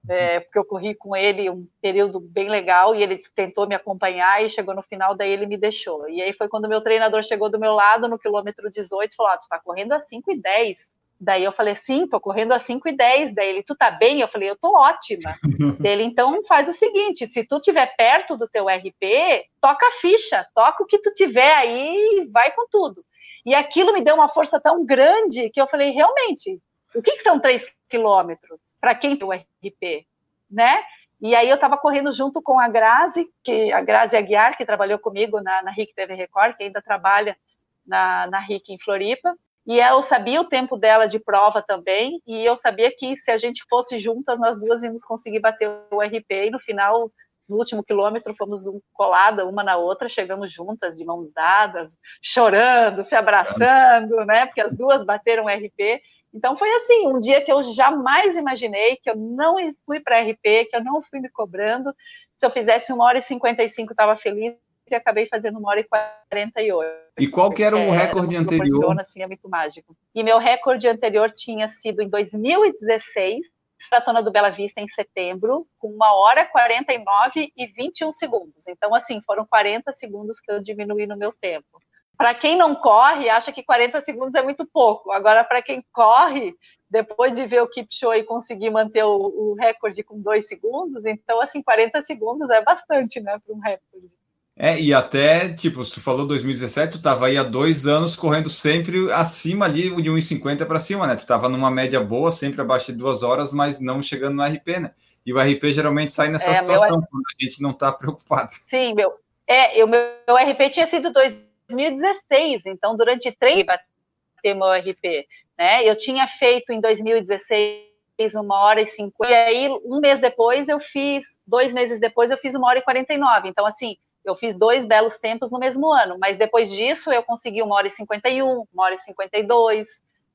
[0.10, 4.44] é, porque eu corri com ele um período bem legal e ele tentou me acompanhar
[4.44, 6.10] e chegou no final, daí ele me deixou.
[6.10, 9.32] E aí foi quando meu treinador chegou do meu lado no quilômetro 18 e falou:
[9.32, 10.78] ah, tu tá correndo a 5 e 10.
[11.24, 13.36] Daí eu falei, sim, tô correndo a 5 e 10.
[13.36, 14.22] Daí ele, tu tá bem?
[14.22, 15.36] Eu falei, eu tô ótima.
[15.86, 20.44] Ele, então faz o seguinte, se tu tiver perto do teu RP, toca a ficha,
[20.56, 23.06] toca o que tu tiver aí vai com tudo.
[23.46, 26.60] E aquilo me deu uma força tão grande que eu falei, realmente,
[26.96, 28.60] o que, que são 3 quilômetros?
[28.82, 30.08] Para quem tem o RP,
[30.50, 30.84] né?
[31.22, 34.98] E aí eu estava correndo junto com a Grazi, que a Grazi Aguiar, que trabalhou
[34.98, 37.38] comigo na, na RIC TV Record, que ainda trabalha
[37.86, 39.36] na, na RIC em Floripa,
[39.68, 43.38] e eu sabia o tempo dela de prova também, e eu sabia que se a
[43.38, 47.12] gente fosse juntas, nós duas íamos conseguir bater o RP, e no final,
[47.48, 53.14] no último quilômetro, fomos colada uma na outra, chegamos juntas, de mãos dadas, chorando, se
[53.14, 56.02] abraçando, né, porque as duas bateram o RP,
[56.34, 59.56] então foi assim, um dia que eu jamais imaginei, que eu não
[59.86, 61.94] fui para RP, que eu não fui me cobrando.
[62.38, 64.56] Se eu fizesse uma hora e 55, estava feliz
[64.90, 66.90] e acabei fazendo uma hora e 48.
[67.20, 69.00] E qual que era o recorde anterior?
[69.00, 69.96] Assim, é muito mágico.
[70.16, 73.46] E meu recorde anterior tinha sido em 2016,
[73.92, 78.68] Maratona do Bela Vista em setembro, com uma hora 49 e 21 segundos.
[78.68, 81.82] Então, assim, foram 40 segundos que eu diminui no meu tempo
[82.18, 85.12] para quem não corre, acha que 40 segundos é muito pouco.
[85.12, 86.56] Agora, para quem corre,
[86.90, 91.42] depois de ver o Kipchoge e conseguir manter o, o, recorde com dois segundos, então,
[91.42, 94.12] assim, 40 segundos é bastante, né, para um recorde.
[94.58, 98.50] É, e até, tipo, se tu falou 2017, tu estava aí há dois anos correndo
[98.50, 101.16] sempre acima ali de 1,50 para cima, né?
[101.16, 104.80] Tu estava numa média boa, sempre abaixo de duas horas, mas não chegando no RP,
[104.80, 104.92] né?
[105.26, 107.08] E o RP geralmente sai nessa é, situação, meu...
[107.10, 108.52] quando a gente não está preocupado.
[108.70, 109.14] Sim, meu.
[109.48, 111.34] É, o meu, meu RP tinha sido dois
[111.72, 115.88] 2016, então durante três bater meu RP, né?
[115.88, 117.90] Eu tinha feito em 2016
[118.36, 122.38] uma hora e cinquenta, e aí um mês depois eu fiz, dois meses depois eu
[122.38, 125.58] fiz uma hora e quarenta e nove, então assim, eu fiz dois belos tempos no
[125.58, 128.96] mesmo ano, mas depois disso eu consegui uma hora e cinquenta e um, uma hora
[128.96, 129.88] e cinquenta e dois,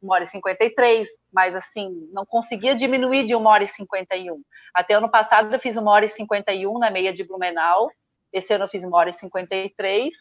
[0.02, 3.68] uma hora e cinquenta e três, mas assim, não conseguia diminuir de uma hora e
[3.68, 4.42] cinquenta e um.
[4.74, 7.90] Até ano passado eu fiz uma hora e cinquenta e um na meia de Blumenau,
[8.32, 10.14] esse ano eu fiz uma hora e cinquenta e três,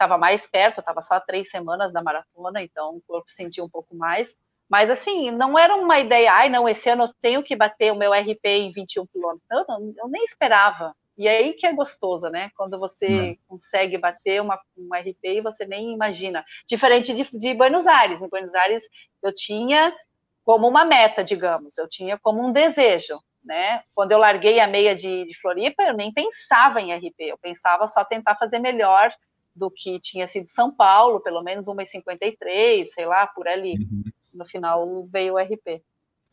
[0.00, 3.68] estava mais perto, eu estava só três semanas da maratona, então o corpo sentia um
[3.68, 4.34] pouco mais.
[4.68, 7.96] Mas assim, não era uma ideia, ai não, esse ano eu tenho que bater o
[7.96, 9.46] meu RP em 21 quilômetros.
[9.50, 10.94] Não, não, eu nem esperava.
[11.18, 12.50] E aí que é gostoso, né?
[12.56, 13.36] Quando você é.
[13.46, 16.44] consegue bater uma, um RP e você nem imagina.
[16.66, 18.22] Diferente de, de Buenos Aires.
[18.22, 18.82] Em Buenos Aires
[19.22, 19.94] eu tinha
[20.44, 23.18] como uma meta, digamos, eu tinha como um desejo.
[23.44, 23.80] Né?
[23.94, 27.88] Quando eu larguei a meia de, de Floripa, eu nem pensava em RP, eu pensava
[27.88, 29.12] só tentar fazer melhor
[29.60, 33.74] do que tinha sido São Paulo, pelo menos 1,53, sei lá, por ali.
[33.74, 34.02] Uhum.
[34.32, 35.82] No final veio o RP.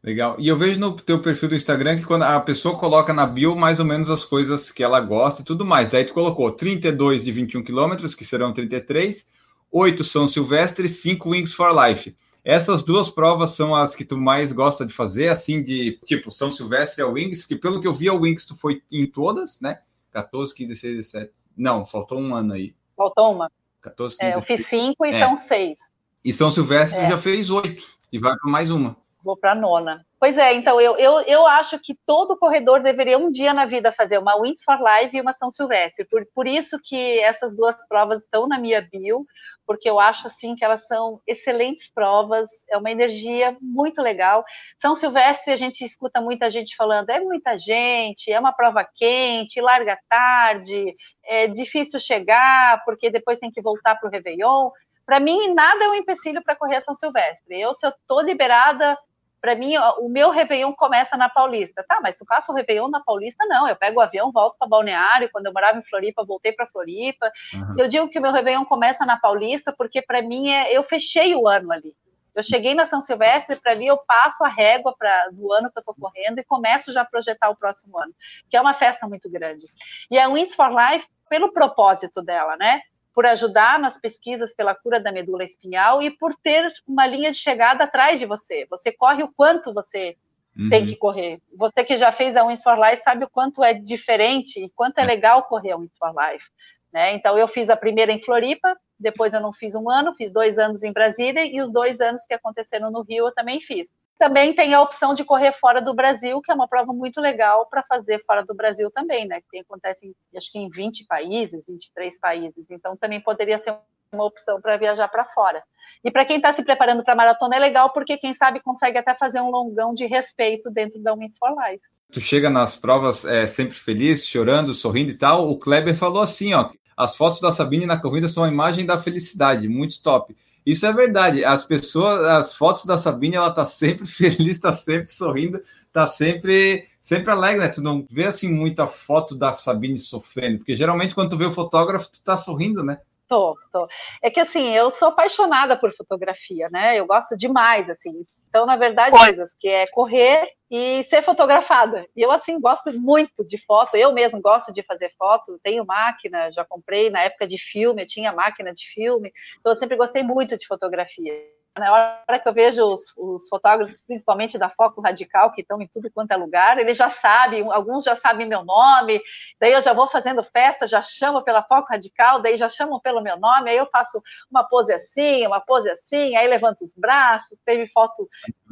[0.01, 0.38] Legal.
[0.39, 3.55] E eu vejo no teu perfil do Instagram que quando a pessoa coloca na bio
[3.55, 5.89] mais ou menos as coisas que ela gosta e tudo mais.
[5.89, 9.28] Daí tu colocou 32 de 21 quilômetros, que serão 33,
[9.69, 12.15] 8 São Silvestre, 5 Wings for Life.
[12.45, 16.49] Essas duas provas são as que tu mais gosta de fazer, assim, de tipo São
[16.49, 19.59] Silvestre e a Wings, porque pelo que eu vi, a Wings tu foi em todas,
[19.59, 19.80] né?
[20.11, 21.34] 14, 15, 16, 17.
[21.57, 22.73] Não, faltou um ano aí.
[22.97, 23.51] Faltou uma.
[23.81, 25.19] 14, 15, é, eu fiz cinco e é.
[25.19, 25.79] são seis.
[26.25, 27.09] E São Silvestre é.
[27.09, 28.97] já fez oito e vai para mais uma.
[29.28, 30.05] Vou para nona.
[30.17, 33.91] Pois é, então eu, eu, eu acho que todo corredor deveria um dia na vida
[33.91, 36.07] fazer uma Wings for Live e uma São Silvestre.
[36.09, 39.25] Por, por isso que essas duas provas estão na minha bio,
[39.65, 44.45] porque eu acho assim que elas são excelentes provas, é uma energia muito legal.
[44.82, 49.59] São Silvestre, a gente escuta muita gente falando, é muita gente, é uma prova quente,
[49.59, 54.71] larga tarde, é difícil chegar, porque depois tem que voltar para o Réveillon.
[55.05, 57.59] Para mim, nada é um empecilho para correr a São Silvestre.
[57.59, 58.97] Eu, se eu estou liberada
[59.41, 61.83] para mim, o meu Réveillon começa na Paulista.
[61.88, 63.45] Tá, mas tu passa o Réveillon na Paulista?
[63.47, 65.29] Não, eu pego o avião, volto para Balneário.
[65.31, 67.31] Quando eu morava em Floripa, voltei para Floripa.
[67.53, 67.75] Uhum.
[67.77, 71.35] Eu digo que o meu Réveillon começa na Paulista porque, para mim, é, eu fechei
[71.35, 71.95] o ano ali.
[72.38, 75.79] Eu cheguei na São Silvestre, para mim, eu passo a régua pra, do ano que
[75.79, 78.13] eu estou correndo e começo já a projetar o próximo ano,
[78.47, 79.65] que é uma festa muito grande.
[80.11, 82.81] E a Wins for Life, pelo propósito dela, né?
[83.18, 87.38] Por ajudar nas pesquisas pela cura da medula espinhal e por ter uma linha de
[87.38, 88.68] chegada atrás de você.
[88.70, 90.15] Você corre o quanto você
[90.55, 90.70] uhum.
[90.70, 91.41] tem que correr.
[91.57, 94.99] Você que já fez a Wins for Life sabe o quanto é diferente e quanto
[94.99, 95.05] é, é.
[95.07, 96.45] legal correr a Wins for Life.
[96.93, 97.15] Né?
[97.15, 100.59] Então, eu fiz a primeira em Floripa, depois eu não fiz um ano, fiz dois
[100.59, 103.88] anos em Brasília e os dois anos que aconteceram no Rio eu também fiz.
[104.18, 107.68] Também tem a opção de correr fora do Brasil, que é uma prova muito legal
[107.68, 109.41] para fazer fora do Brasil também, né?
[109.51, 112.65] Que acontece, em, acho que em 20 países, 23 países.
[112.70, 113.76] Então, também poderia ser
[114.11, 115.63] uma opção para viajar para fora.
[116.03, 119.13] E para quem está se preparando para maratona é legal, porque quem sabe consegue até
[119.15, 121.84] fazer um longão de respeito dentro da Wings for Life.
[122.11, 125.49] Tu chega nas provas é, sempre feliz, chorando, sorrindo e tal.
[125.49, 128.97] O Kleber falou assim, ó, as fotos da Sabine na corrida são a imagem da
[128.97, 130.36] felicidade, muito top.
[130.68, 131.45] Isso é verdade.
[131.45, 135.61] As pessoas, as fotos da Sabine, ela tá sempre feliz, tá sempre sorrindo,
[135.93, 137.70] tá sempre, sempre alegre, né?
[137.70, 141.53] Tu não vê assim muita foto da Sabine sofrendo, porque geralmente quando tu vê o
[141.53, 142.99] fotógrafo, tu tá sorrindo, né?
[143.30, 143.88] Tô, tô.
[144.22, 146.99] É que assim, eu sou apaixonada por fotografia, né?
[146.99, 148.26] Eu gosto demais, assim.
[148.49, 152.05] Então, na verdade, coisas que é correr e ser fotografada.
[152.15, 153.95] E eu, assim, gosto muito de foto.
[153.95, 155.59] Eu mesmo gosto de fazer foto.
[155.63, 159.32] Tenho máquina, já comprei na época de filme, eu tinha máquina de filme.
[159.59, 161.57] Então, eu sempre gostei muito de fotografia.
[161.80, 165.88] Na hora que eu vejo os, os, fotógrafos, principalmente da Foco Radical, que estão em
[165.88, 169.21] tudo quanto é lugar, eles já sabem, alguns já sabem meu nome,
[169.59, 173.21] daí eu já vou fazendo festa, já chamo pela Foco Radical, daí já chamam pelo
[173.21, 177.57] meu nome, aí eu faço uma pose assim, uma pose assim, aí levanto os braços,
[177.65, 178.28] teve foto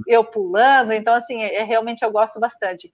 [0.07, 2.91] eu pulando, então assim, é, realmente eu gosto bastante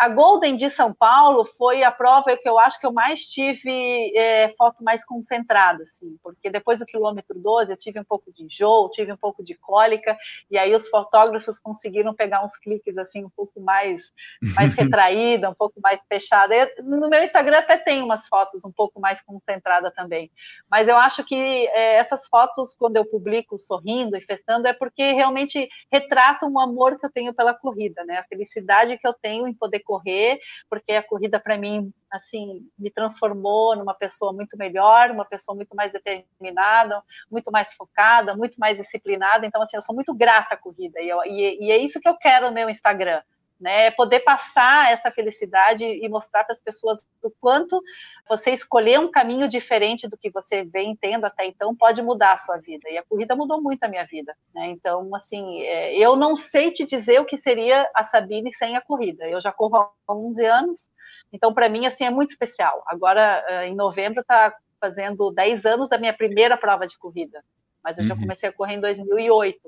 [0.00, 4.16] a Golden de São Paulo foi a prova que eu acho que eu mais tive
[4.16, 8.44] é, foto mais concentrada, assim, porque depois do quilômetro 12 eu tive um pouco de
[8.44, 10.16] enjoo, tive um pouco de cólica,
[10.50, 14.10] e aí os fotógrafos conseguiram pegar uns cliques assim um pouco mais,
[14.54, 16.54] mais retraída, um pouco mais fechada.
[16.54, 20.30] Eu, no meu Instagram até tem umas fotos um pouco mais concentrada também,
[20.70, 25.12] mas eu acho que é, essas fotos, quando eu publico sorrindo e festando, é porque
[25.12, 28.16] realmente retratam o amor que eu tenho pela corrida, né?
[28.16, 30.38] A felicidade que eu tenho em poder correr,
[30.68, 35.74] porque a corrida para mim assim me transformou numa pessoa muito melhor, uma pessoa muito
[35.74, 39.44] mais determinada, muito mais focada, muito mais disciplinada.
[39.46, 42.08] Então assim, eu sou muito grata à corrida e, eu, e, e é isso que
[42.08, 43.20] eu quero no meu Instagram
[43.60, 43.90] né?
[43.90, 47.82] Poder passar essa felicidade e mostrar para as pessoas o quanto
[48.28, 52.38] você escolher um caminho diferente do que você vem tendo até então pode mudar a
[52.38, 52.88] sua vida.
[52.88, 54.68] E a corrida mudou muito a minha vida, né?
[54.68, 58.80] Então, assim, é, eu não sei te dizer o que seria a Sabine sem a
[58.80, 59.28] corrida.
[59.28, 60.90] Eu já corro há 11 anos,
[61.32, 62.82] então para mim assim é muito especial.
[62.86, 67.44] Agora, é, em novembro, está fazendo 10 anos da minha primeira prova de corrida.
[67.84, 68.08] Mas eu uhum.
[68.08, 69.58] já comecei a correr em 2008.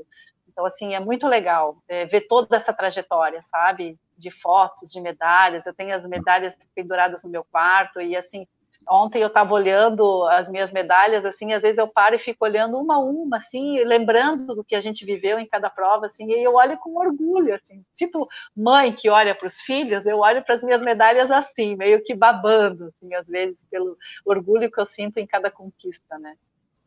[0.52, 3.98] Então, assim, é muito legal é, ver toda essa trajetória, sabe?
[4.16, 5.66] De fotos, de medalhas.
[5.66, 8.46] Eu tenho as medalhas penduradas no meu quarto e, assim,
[8.88, 12.78] ontem eu estava olhando as minhas medalhas, assim, às vezes eu paro e fico olhando
[12.78, 16.42] uma a uma, assim, lembrando do que a gente viveu em cada prova, assim, e
[16.42, 20.54] eu olho com orgulho, assim, tipo mãe que olha para os filhos, eu olho para
[20.54, 25.18] as minhas medalhas assim, meio que babando, assim, às vezes, pelo orgulho que eu sinto
[25.18, 26.36] em cada conquista, né?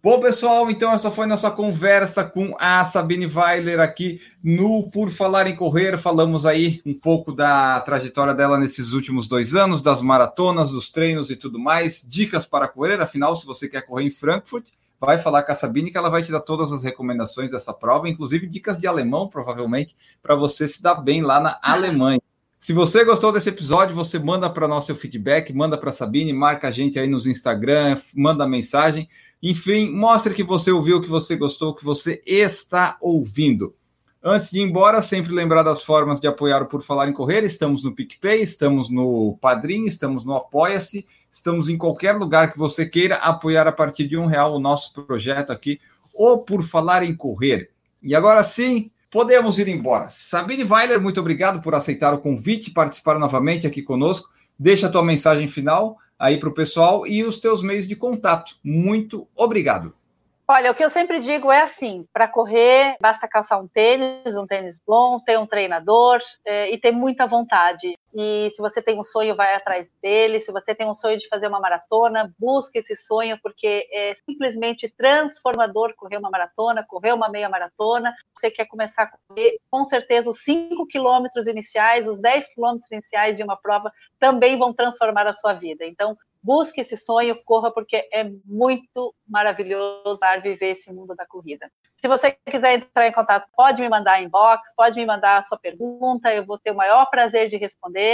[0.06, 5.48] Bom, pessoal, então essa foi nossa conversa com a Sabine Weiler aqui no Por Falar
[5.48, 5.98] em Correr.
[5.98, 11.32] Falamos aí um pouco da trajetória dela nesses últimos dois anos, das maratonas, dos treinos
[11.32, 12.06] e tudo mais.
[12.08, 14.68] Dicas para correr, afinal, se você quer correr em Frankfurt,
[15.02, 18.08] vai falar com a Sabine que ela vai te dar todas as recomendações dessa prova,
[18.08, 22.22] inclusive dicas de alemão, provavelmente, para você se dar bem lá na Alemanha.
[22.60, 26.68] Se você gostou desse episódio, você manda para nós seu feedback, manda para Sabine, marca
[26.68, 29.08] a gente aí nos Instagram, manda mensagem.
[29.48, 33.76] Enfim, mostre que você ouviu, que você gostou, que você está ouvindo.
[34.24, 37.44] Antes de ir embora, sempre lembrar das formas de apoiar o Por Falar em Correr.
[37.44, 42.88] Estamos no PicPay, estamos no Padrim, estamos no Apoia-se, estamos em qualquer lugar que você
[42.88, 45.80] queira apoiar a partir de um real o nosso projeto aqui,
[46.12, 47.70] o Por Falar em Correr.
[48.02, 50.10] E agora sim, podemos ir embora.
[50.10, 54.28] Sabine Weiler, muito obrigado por aceitar o convite e participar novamente aqui conosco.
[54.58, 58.58] Deixa a tua mensagem final aí para o pessoal e os teus meios de contato.
[58.64, 59.94] Muito obrigado.
[60.48, 64.46] Olha, o que eu sempre digo é assim: para correr, basta calçar um tênis, um
[64.46, 67.98] tênis bom, ter um treinador é, e ter muita vontade.
[68.18, 70.40] E se você tem um sonho, vai atrás dele.
[70.40, 74.88] Se você tem um sonho de fazer uma maratona, busque esse sonho, porque é simplesmente
[74.88, 78.16] transformador correr uma maratona, correr uma meia maratona.
[78.34, 83.36] Você quer começar a correr, com certeza, os 5 quilômetros iniciais, os 10 quilômetros iniciais
[83.36, 85.86] de uma prova também vão transformar a sua vida.
[85.86, 91.72] Então, busque esse sonho, corra, porque é muito maravilhoso viver esse mundo da corrida.
[92.00, 95.58] Se você quiser entrar em contato, pode me mandar inbox, pode me mandar a sua
[95.58, 98.05] pergunta, eu vou ter o maior prazer de responder.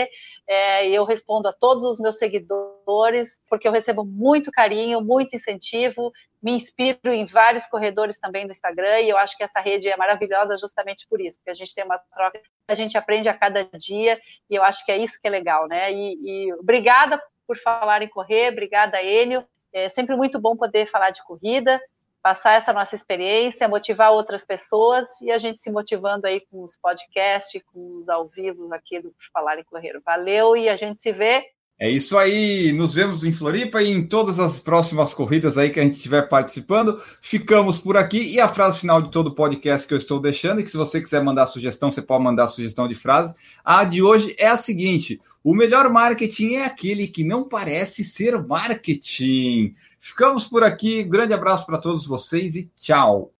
[0.47, 5.35] É, e eu respondo a todos os meus seguidores, porque eu recebo muito carinho, muito
[5.35, 6.11] incentivo,
[6.41, 9.95] me inspiro em vários corredores também no Instagram, e eu acho que essa rede é
[9.95, 13.63] maravilhosa justamente por isso, porque a gente tem uma troca, a gente aprende a cada
[13.77, 14.19] dia,
[14.49, 15.91] e eu acho que é isso que é legal, né?
[15.93, 19.45] E, e obrigada por falar em correr, obrigada, Enio.
[19.73, 21.79] É sempre muito bom poder falar de corrida,
[22.21, 26.77] passar essa nossa experiência, motivar outras pessoas e a gente se motivando aí com os
[26.77, 29.99] podcasts, com os ao vivo aqui do Falar em Correr.
[30.05, 31.45] Valeu e a gente se vê
[31.83, 35.79] é isso aí, nos vemos em Floripa e em todas as próximas corridas aí que
[35.79, 37.01] a gente estiver participando.
[37.19, 40.61] Ficamos por aqui e a frase final de todo o podcast que eu estou deixando,
[40.61, 43.33] e que se você quiser mandar sugestão, você pode mandar sugestão de frase.
[43.65, 48.39] A de hoje é a seguinte: o melhor marketing é aquele que não parece ser
[48.39, 49.73] marketing.
[50.03, 53.31] Ficamos por aqui, grande abraço para todos vocês e tchau.